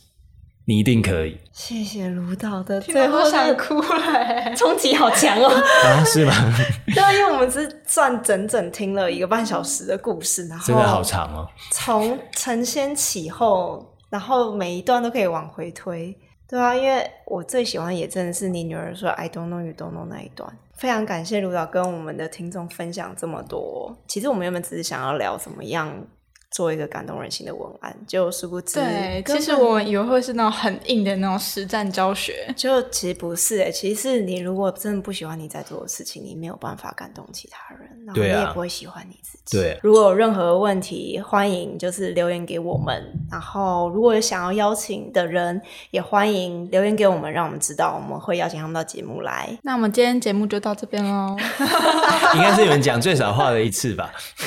[0.67, 1.37] 你一定可以。
[1.53, 5.49] 谢谢卢导的，最后想哭了，冲击好强哦！
[5.85, 6.33] 啊，是吗？
[6.95, 11.49] 对啊，因为我们是算整整听了一个半小时的故事，然后真的好长哦。
[11.73, 13.91] 从承先启后。
[14.11, 16.17] 然后每一段都可以往回推，
[16.55, 20.57] 对啊，因为我最喜欢也真的是你女儿说 “I don't know, you don't know” 那一段。
[20.75, 23.93] 非常感谢卢导跟我们的听众分享这么多。
[24.07, 26.07] 其实我们原本只是想要聊怎么样。
[26.55, 28.77] 做一个感动人心的文案，就殊不知。
[28.77, 39.59] 对，其实我们以为会是那种很硬的那种实战教学，就其实不是诶，其实是你如果真的不喜欢你在做的事情，你没有办法感动其他人，然后你也不会喜欢你自己。
[39.59, 43.03] 对啊，如果有任何问题，欢迎就是留言给我们。
[43.29, 49.59] 然后如果有想要邀请的人，也欢迎留言给我们，让我们知道，我们会邀请他们到节目来。
[49.63, 51.37] 那我们今天节目就到这边喽。
[52.37, 54.13] 应该是你们讲最少话的一次吧。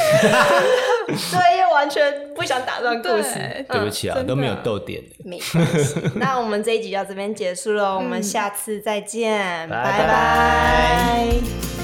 [1.07, 1.96] 对，因为完全
[2.35, 5.01] 不想打断故事，对，不起啊，嗯、都没有逗点。
[5.25, 10.07] 没关系， 那我们这一集就到这边结束了，我们下次再见，拜。
[10.07, 11.76] 拜。